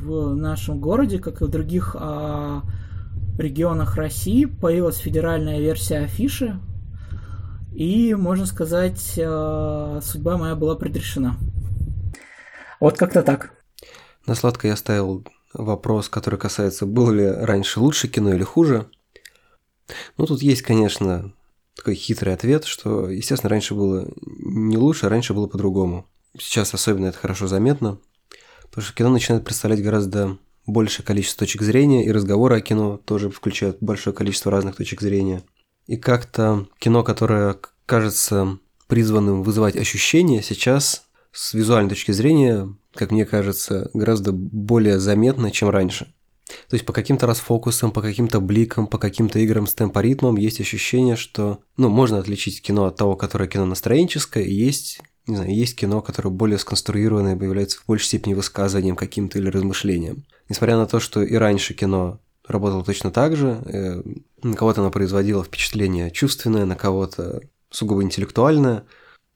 [0.00, 2.62] в нашем городе, как и в других а,
[3.36, 6.58] регионах России, появилась федеральная версия афиши,
[7.74, 11.36] и, можно сказать, а, судьба моя была предрешена.
[12.80, 13.52] Вот как-то так.
[14.26, 15.22] На сладко я оставил
[15.52, 18.86] вопрос, который касается, было ли раньше лучше кино или хуже.
[20.16, 21.34] Ну, тут есть, конечно,
[21.76, 26.06] такой хитрый ответ, что, естественно, раньше было не лучше, а раньше было по-другому.
[26.38, 27.98] Сейчас особенно это хорошо заметно,
[28.64, 33.30] потому что кино начинает представлять гораздо большее количество точек зрения, и разговоры о кино тоже
[33.30, 35.42] включают большое количество разных точек зрения.
[35.86, 37.56] И как-то кино, которое
[37.86, 45.50] кажется призванным вызывать ощущения, сейчас с визуальной точки зрения, как мне кажется, гораздо более заметно,
[45.50, 46.14] чем раньше.
[46.68, 51.16] То есть по каким-то расфокусам, по каким-то бликам, по каким-то играм с темпоритмом есть ощущение,
[51.16, 55.76] что ну, можно отличить кино от того, которое кино настроенческое, и есть не знаю, есть
[55.76, 60.24] кино, которое более сконструированное, является в большей степени высказыванием каким-то или размышлением.
[60.48, 64.02] Несмотря на то, что и раньше кино работало точно так же, э,
[64.42, 67.40] на кого-то оно производило впечатление чувственное, на кого-то
[67.70, 68.84] сугубо интеллектуальное,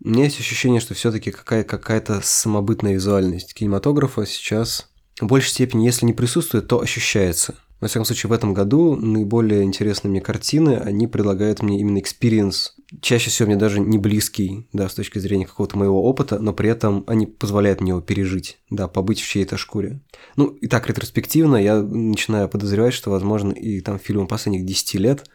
[0.04, 4.90] у меня есть ощущение, что все-таки какая- какая-то самобытная визуальность кинематографа сейчас
[5.20, 7.54] в большей степени, если не присутствует, то ощущается.
[7.80, 12.74] Во всяком случае, в этом году наиболее интересные мне картины, они предлагают мне именно experience,
[13.02, 16.70] чаще всего мне даже не близкий, да, с точки зрения какого-то моего опыта, но при
[16.70, 20.00] этом они позволяют мне его пережить, да, побыть в чьей-то шкуре.
[20.36, 25.26] Ну, и так ретроспективно я начинаю подозревать, что, возможно, и там фильмы последних 10 лет,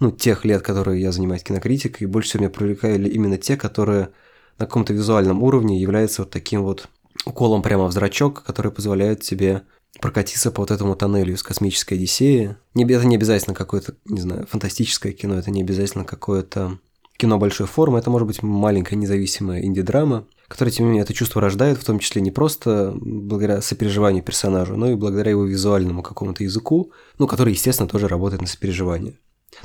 [0.00, 4.10] ну, тех лет, которые я занимаюсь кинокритикой, больше всего меня привлекали именно те, которые
[4.58, 6.88] на каком-то визуальном уровне являются вот таким вот
[7.24, 9.62] уколом прямо в зрачок, который позволяет тебе
[10.00, 12.56] прокатиться по вот этому тоннелю из космической Одиссеи.
[12.74, 16.78] Это не обязательно какое-то, не знаю, фантастическое кино, это не обязательно какое-то
[17.16, 21.40] кино большой формы, это может быть маленькая независимая инди-драма, которая, тем не менее, это чувство
[21.40, 26.42] рождает, в том числе не просто благодаря сопереживанию персонажа, но и благодаря его визуальному какому-то
[26.42, 29.18] языку, ну, который, естественно, тоже работает на сопереживание.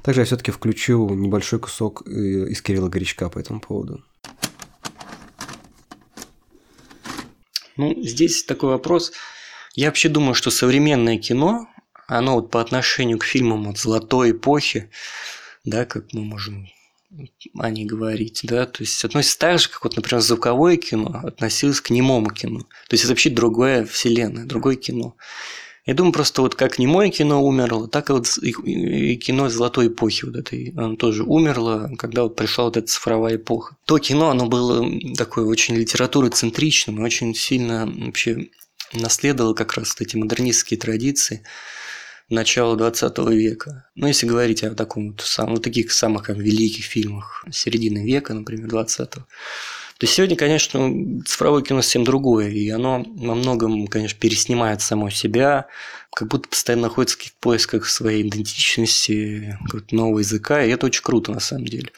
[0.03, 4.03] Также я все-таки включу небольшой кусок э, из Кирилла Горячка по этому поводу.
[7.79, 9.11] Ну, здесь такой вопрос–
[9.75, 11.69] я вообще думаю, что современное кино,
[12.07, 14.89] оно вот по отношению к фильмам вот золотой эпохи,
[15.63, 16.67] да, как мы можем
[17.57, 21.81] о ней говорить, да, то есть относится так же, как вот, например, звуковое кино относилось
[21.81, 22.59] к немому кино.
[22.59, 25.15] То есть это вообще другое вселенная, другое кино.
[25.85, 30.25] Я думаю, просто вот как немое кино умерло, так и вот и кино золотой эпохи
[30.25, 33.75] вот этой, оно тоже умерло, когда вот пришла вот эта цифровая эпоха.
[33.85, 34.85] То кино, оно было
[35.17, 38.49] такое очень литературоцентричным и очень сильно вообще
[38.93, 41.43] наследовал как раз вот эти модернистские традиции
[42.29, 43.85] начала 20 века.
[43.95, 48.33] Ну, если говорить о таком вот, сам, вот таких самых как, великих фильмах середины века,
[48.33, 49.25] например, 20-го,
[49.99, 55.67] то сегодня, конечно, цифровое кино совсем другое, и оно во многом, конечно, переснимает само себя,
[56.11, 59.57] как будто постоянно находится в поисках своей идентичности,
[59.91, 61.91] нового языка, и это очень круто на самом деле.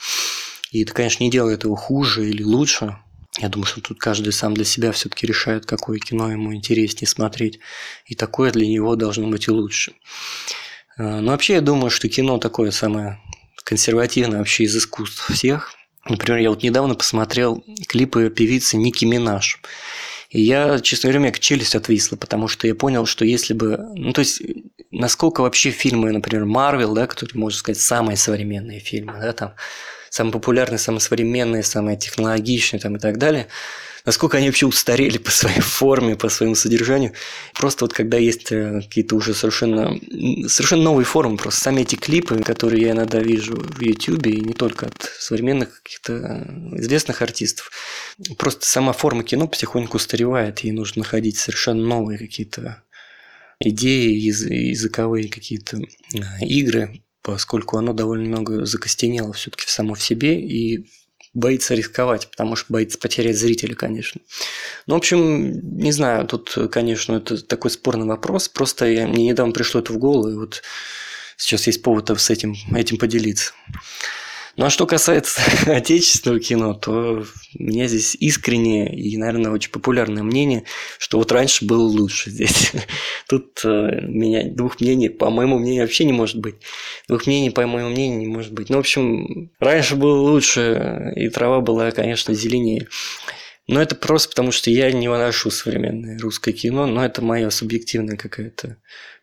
[0.72, 2.97] И это, конечно, не делает его хуже или лучше,
[3.39, 7.60] я думаю, что тут каждый сам для себя все-таки решает, какое кино ему интереснее смотреть.
[8.06, 9.93] И такое для него должно быть и лучше.
[10.97, 13.22] А, но вообще я думаю, что кино такое самое
[13.64, 15.74] консервативное вообще из искусств всех.
[16.06, 19.60] Например, я вот недавно посмотрел клипы певицы Ники Минаж.
[20.30, 23.78] И я, честно говоря, у меня челюсть отвисла, потому что я понял, что если бы...
[23.95, 24.41] Ну, то есть,
[24.89, 29.54] насколько вообще фильмы, например, Марвел, да, которые, можно сказать, самые современные фильмы, да, там,
[30.10, 33.47] самые популярные, самые современные, самые технологичные там, и так далее,
[34.06, 37.14] насколько они вообще устарели по своей форме, по своему содержанию.
[37.54, 39.99] Просто вот когда есть э, какие-то уже совершенно,
[40.47, 44.54] совершенно новые формы, просто сами эти клипы, которые я иногда вижу в YouTube, и не
[44.54, 47.72] только от современных каких-то э, известных артистов,
[48.38, 52.84] просто сама форма кино потихоньку устаревает, и нужно находить совершенно новые какие-то
[53.60, 60.88] идеи, языковые какие-то э, игры, поскольку оно довольно много закостенело все-таки само в себе и
[61.34, 64.22] боится рисковать, потому что боится потерять зрителя, конечно.
[64.88, 69.54] Ну, в общем, не знаю, тут, конечно, это такой спорный вопрос, просто я, мне недавно
[69.54, 70.62] пришло это в голову, и вот
[71.38, 73.54] сейчас есть повод с этим, этим поделиться.
[74.58, 75.41] Ну а что касается
[75.72, 77.24] отечественного кино, то
[77.58, 80.64] у меня здесь искреннее и, наверное, очень популярное мнение,
[80.97, 82.74] что вот раньше было лучше здесь.
[83.30, 86.56] Тут э, меня двух мнений, по моему мнению, вообще не может быть.
[87.08, 88.70] Двух мнений, по моему мнению, не может быть.
[88.70, 92.88] Ну, в общем, раньше было лучше, и трава была, конечно, зеленее.
[93.68, 98.18] Но это просто потому, что я не выношу современное русское кино, но это моя субъективная
[98.18, 98.78] какая-то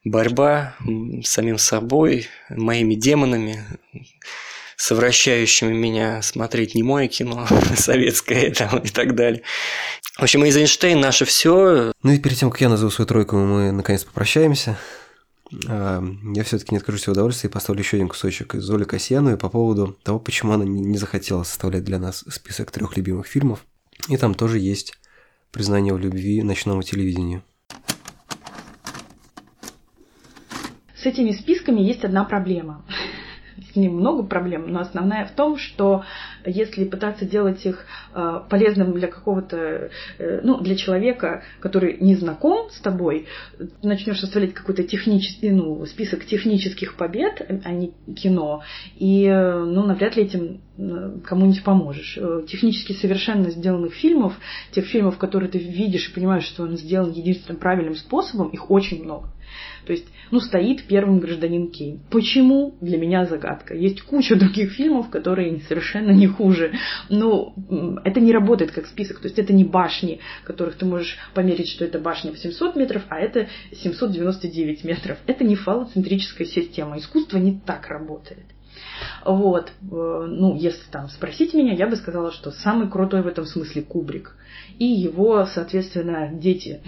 [0.05, 0.75] борьба
[1.23, 3.63] с самим собой, моими демонами,
[4.79, 9.43] совращающими меня смотреть не мое кино, советское там, и так далее.
[10.17, 11.93] В общем, из Эйнштейн наше все.
[12.03, 14.79] Ну и перед тем, как я назову свою тройку, мы наконец попрощаемся.
[15.69, 16.03] А,
[16.35, 19.49] я все-таки не откажусь в удовольствии и поставлю еще один кусочек из Оли Касьяновой по
[19.49, 23.65] поводу того, почему она не захотела составлять для нас список трех любимых фильмов.
[24.09, 24.95] И там тоже есть
[25.51, 27.43] признание в любви ночному телевидению.
[30.95, 32.85] С этими списками есть одна проблема
[33.73, 36.05] с ним много проблем, но основная в том, что
[36.45, 42.71] если пытаться делать их э, полезным для какого-то, э, ну, для человека, который не знаком
[42.71, 43.27] с тобой,
[43.83, 48.63] начнешь составлять какой-то технический, ну, список технических побед, а не кино,
[48.97, 50.61] и, э, ну, навряд ли этим
[51.25, 52.17] кому-нибудь поможешь.
[52.47, 54.35] Технически совершенно сделанных фильмов,
[54.71, 59.03] тех фильмов, которые ты видишь и понимаешь, что он сделан единственным правильным способом, их очень
[59.03, 59.29] много.
[59.87, 62.01] То есть, ну, стоит первым гражданин Кейн.
[62.11, 62.77] Почему?
[62.81, 63.75] Для меня загадка.
[63.75, 66.75] Есть куча других фильмов, которые совершенно не хуже.
[67.09, 67.55] Но
[68.05, 69.21] это не работает как список.
[69.21, 73.19] То есть, это не башни, которых ты можешь померить, что это башня 800 метров, а
[73.19, 75.19] это 799 метров.
[75.27, 76.99] Это не фалоцентрическая система.
[76.99, 78.45] Искусство не так работает.
[79.25, 83.47] Вот, э, ну, если там спросить меня, я бы сказала, что самый крутой в этом
[83.47, 84.37] смысле Кубрик.
[84.79, 86.81] И его, соответственно, дети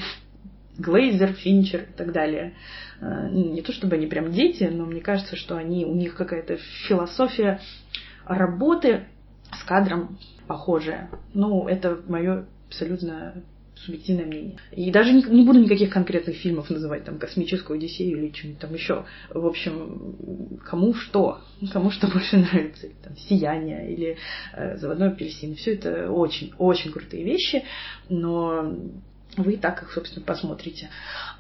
[0.80, 2.54] Глейзер, Финчер и так далее.
[3.00, 6.56] Э, не то чтобы они прям дети, но мне кажется, что они, у них какая-то
[6.88, 7.60] философия
[8.24, 9.04] работы
[9.52, 11.10] с кадром похожая.
[11.34, 13.42] Ну, это мое абсолютно
[13.84, 14.56] субъективное мнение.
[14.72, 18.74] И даже не, не буду никаких конкретных фильмов называть, там, «Космическую Одиссею» или что-нибудь там
[18.74, 19.04] еще.
[19.30, 21.40] В общем, кому что,
[21.72, 22.88] кому что больше нравится.
[23.02, 24.16] Там, «Сияние» или
[24.54, 25.54] э, «Заводной апельсин».
[25.54, 27.64] Все это очень-очень крутые вещи,
[28.08, 28.76] но
[29.36, 30.90] вы и так их, собственно, посмотрите.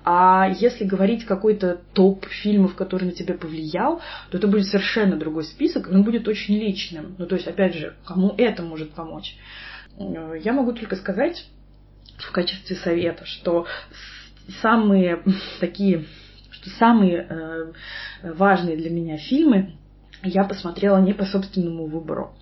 [0.04, 5.44] А если говорить какой-то топ фильмов, который на тебя повлиял, то это будет совершенно другой
[5.44, 7.16] список, он будет очень личным.
[7.18, 9.36] Ну, то есть, опять же, кому это может помочь?
[9.98, 11.46] Э, я могу только сказать
[12.18, 13.66] в качестве совета, что
[14.62, 15.22] самые
[15.60, 16.06] такие,
[16.50, 17.72] что самые э,
[18.22, 19.76] важные для меня фильмы
[20.22, 22.34] я посмотрела не по собственному выбору.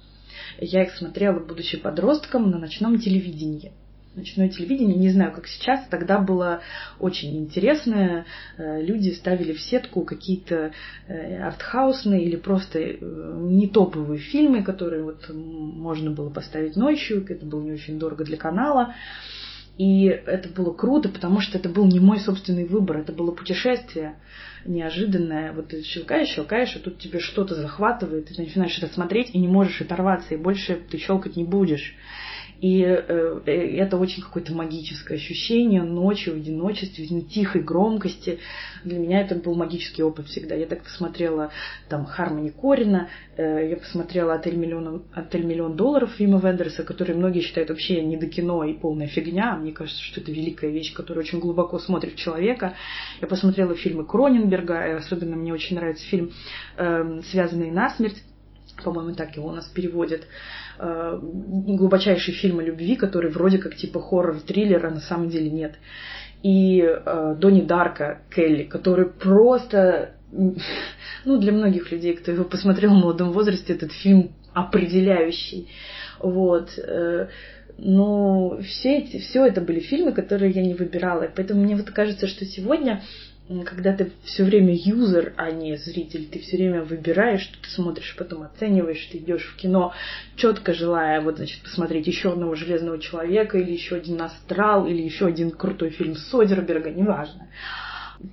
[0.61, 3.73] Я их смотрела, будучи подростком, на ночном телевидении
[4.19, 6.61] ночное телевидение, не знаю, как сейчас, тогда было
[6.99, 8.27] очень интересное.
[8.57, 10.73] Э, люди ставили в сетку какие-то
[11.07, 17.47] э, артхаусные или просто э, не топовые фильмы, которые вот можно было поставить ночью, это
[17.47, 18.95] было не очень дорого для канала.
[19.79, 24.17] И это было круто, потому что это был не мой собственный выбор, это было путешествие
[24.65, 25.53] неожиданное.
[25.53, 29.39] Вот ты щелкаешь, щелкаешь, и тут тебе что-то захватывает, и ты начинаешь это смотреть, и
[29.39, 31.95] не можешь оторваться, и больше ты щелкать не будешь.
[32.61, 38.41] И э, э, это очень какое-то магическое ощущение ночью в одиночестве, в тихой громкости.
[38.85, 40.57] Для меня это был магический опыт всегда.
[40.57, 41.53] Я так посмотрела
[41.89, 47.41] там Хармони Корина, э, я посмотрела «Отель миллион, «Отель миллион долларов» Вима Вендерса, который многие
[47.41, 49.57] считают вообще не до кино и полная фигня.
[49.57, 52.75] Мне кажется, что это великая вещь, которая очень глубоко смотрит в человека.
[53.21, 56.33] Я посмотрела фильмы Кроненберга, особенно мне очень нравится фильм
[56.77, 58.25] э, «Связанные насмерть»,
[58.83, 60.27] по-моему, так его у нас переводят.
[60.81, 65.75] Э, глубочайший фильм о любви, который вроде как типа хоррор-триллер, а на самом деле нет.
[66.43, 72.99] И э, Донни Дарка Келли, который просто, ну, для многих людей, кто его посмотрел в
[72.99, 75.69] молодом возрасте, этот фильм определяющий.
[76.21, 76.79] Вот.
[76.79, 77.29] Э,
[77.77, 81.29] но все, эти, все это были фильмы, которые я не выбирала.
[81.35, 83.03] Поэтому мне вот кажется, что сегодня
[83.65, 88.15] когда ты все время юзер, а не зритель, ты все время выбираешь, что ты смотришь,
[88.19, 89.95] потом оцениваешь, ты идешь в кино,
[90.37, 95.27] четко желая вот, значит, посмотреть еще одного железного человека, или еще один астрал, или еще
[95.27, 97.49] один крутой фильм Содерберга, неважно.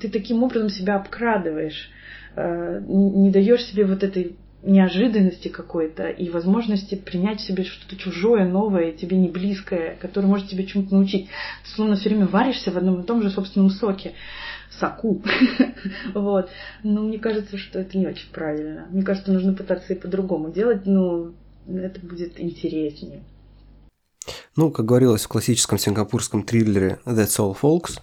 [0.02, 1.90] Ты таким образом себя обкрадываешь,
[2.36, 8.46] э, не даешь себе вот этой неожиданности какой-то и возможности принять в себе что-то чужое,
[8.46, 11.28] новое, тебе не близкое, которое может тебе чему-то научить.
[11.64, 14.14] Ты словно все время варишься в одном и том же собственном соке
[14.80, 15.22] соку.
[16.14, 16.50] вот.
[16.84, 18.88] Но мне кажется, что это не очень правильно.
[18.92, 21.32] Мне кажется, нужно пытаться и по-другому делать, но
[21.68, 23.24] это будет интереснее.
[24.56, 28.00] Ну, как говорилось в классическом сингапурском триллере That's All Folks,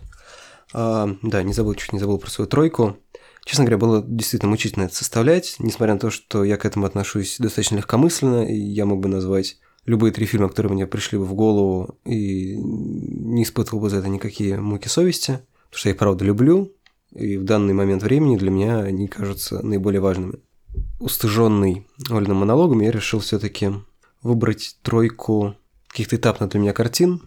[0.74, 2.96] э, да, не забыл, чуть не забыл про свою тройку.
[3.44, 7.38] Честно говоря, было действительно мучительно это составлять, несмотря на то, что я к этому отношусь
[7.38, 11.34] достаточно легкомысленно, и я мог бы назвать любые три фильма, которые мне пришли бы в
[11.34, 15.40] голову, и не испытывал бы за это никакие муки совести–
[15.72, 16.70] потому что я их правда люблю,
[17.14, 20.34] и в данный момент времени для меня они кажутся наиболее важными.
[21.00, 23.70] Устыженный Ольным монологом, я решил все-таки
[24.20, 25.56] выбрать тройку
[25.88, 27.22] каких-то этапных для меня картин.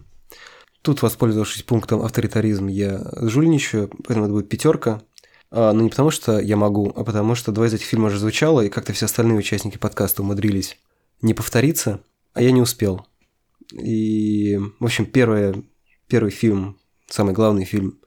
[0.82, 5.02] Тут, воспользовавшись пунктом авторитаризм, я жульничаю, поэтому это будет пятерка.
[5.50, 8.18] А, но не потому, что я могу, а потому что два из этих фильма уже
[8.18, 10.78] звучало, и как-то все остальные участники подкаста умудрились
[11.20, 12.00] не повториться,
[12.32, 13.06] а я не успел.
[13.72, 15.64] И, в общем, первое,
[16.06, 16.78] первый фильм
[17.08, 17.98] самый главный фильм.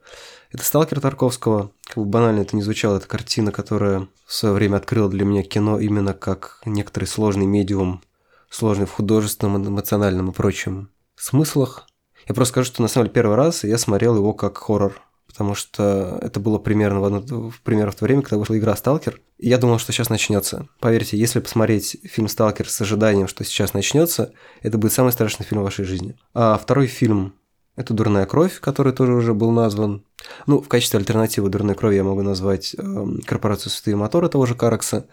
[0.52, 1.70] Это «Сталкер» Тарковского.
[1.86, 5.42] Как бы банально это не звучало, это картина, которая в свое время открыла для меня
[5.42, 8.02] кино именно как некоторый сложный медиум,
[8.48, 11.86] сложный в художественном, эмоциональном и прочем смыслах.
[12.26, 15.54] Я просто скажу, что на самом деле первый раз я смотрел его как хоррор, потому
[15.54, 19.48] что это было примерно в, одно, примерно в то время, когда вышла игра «Сталкер», и
[19.48, 20.68] я думал, что сейчас начнется.
[20.80, 24.32] Поверьте, если посмотреть фильм «Сталкер» с ожиданием, что сейчас начнется,
[24.62, 26.16] это будет самый страшный фильм в вашей жизни.
[26.34, 27.34] А второй фильм
[27.80, 30.04] это «Дурная кровь», который тоже уже был назван.
[30.46, 34.54] Ну, в качестве альтернативы «Дурной крови» я могу назвать э, «Корпорацию святые моторы» того же
[34.54, 35.06] Каракса.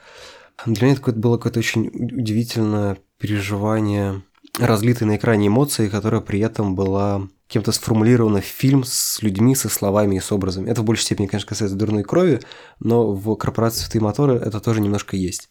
[0.66, 4.22] Для меня это было какое-то очень удивительное переживание
[4.60, 9.70] разлитой на экране эмоции, которая при этом была кем-то сформулирована в фильм с людьми, со
[9.70, 10.70] словами и с образами.
[10.70, 12.42] Это в большей степени, конечно, касается «Дурной крови»,
[12.80, 15.48] но в «Корпорации святые моторы» это тоже немножко есть.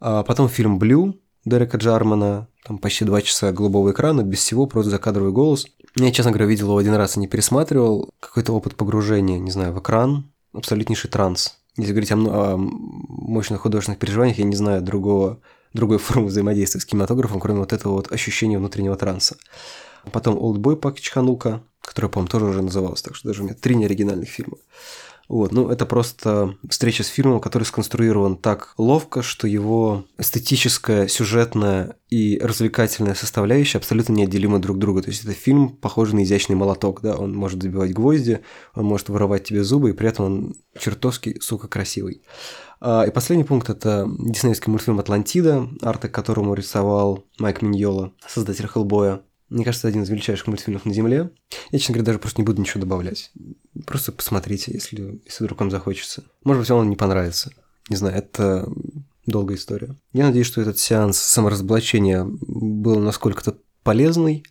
[0.00, 4.90] А потом фильм «Блю», Дерека Джармана, там почти два часа голубого экрана, без всего, просто
[4.90, 5.66] закадровый голос.
[5.96, 8.10] Я, честно говоря, видел его один раз и не пересматривал.
[8.20, 11.58] Какой-то опыт погружения, не знаю, в экран, абсолютнейший транс.
[11.76, 15.40] Если говорить о, о мощных художественных переживаниях, я не знаю другого,
[15.72, 19.36] другой формы взаимодействия с кинематографом, кроме вот этого вот ощущения внутреннего транса.
[20.12, 23.74] Потом «Олдбой» Пак Чханука, которая, по-моему, тоже уже называлась, так что даже у меня три
[23.74, 24.56] неоригинальных фильма.
[25.28, 31.96] Вот, ну, это просто встреча с фильмом, который сконструирован так ловко, что его эстетическая, сюжетная
[32.08, 35.02] и развлекательная составляющая абсолютно неотделимы друг друга.
[35.02, 38.40] То есть это фильм, похожий на изящный молоток, да, он может забивать гвозди,
[38.74, 42.22] он может воровать тебе зубы, и при этом он чертовски, сука, красивый.
[42.80, 48.66] А, и последний пункт– это диснеевский мультфильм «Атлантида», арты к которому рисовал Майк Миньола, создатель
[48.66, 49.20] «Хеллбоя».
[49.48, 51.30] Мне кажется, один из величайших мультфильмов на Земле.
[51.70, 53.30] Я, честно говоря, даже просто не буду ничего добавлять.
[53.86, 56.24] Просто посмотрите, если, если вдруг вам захочется.
[56.44, 57.50] Может быть, вам не понравится.
[57.88, 58.70] Не знаю, это
[59.26, 59.96] долгая история.
[60.12, 64.44] Я надеюсь, что этот сеанс саморазоблачения был насколько-то полезный.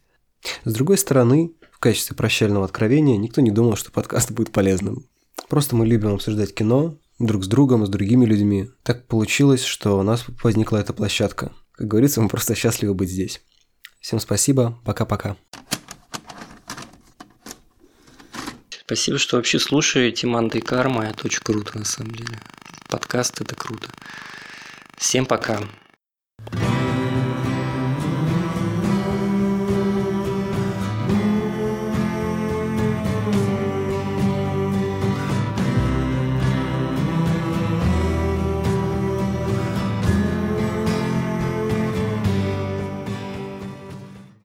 [0.64, 5.06] С другой стороны, в качестве прощального откровения никто не думал, что подкаст будет полезным.
[5.48, 8.70] Просто мы любим обсуждать кино друг с другом, с другими людьми.
[8.84, 11.52] Так получилось, что у нас возникла эта площадка.
[11.74, 13.42] Как говорится, мы просто счастливы быть здесь.
[14.08, 15.36] Всем спасибо, пока-пока.
[18.70, 21.08] Спасибо, что вообще слушаете Манда и Карма.
[21.08, 22.40] Это очень круто, на самом деле.
[22.88, 23.90] Подкаст– это круто.
[24.96, 25.60] Всем пока.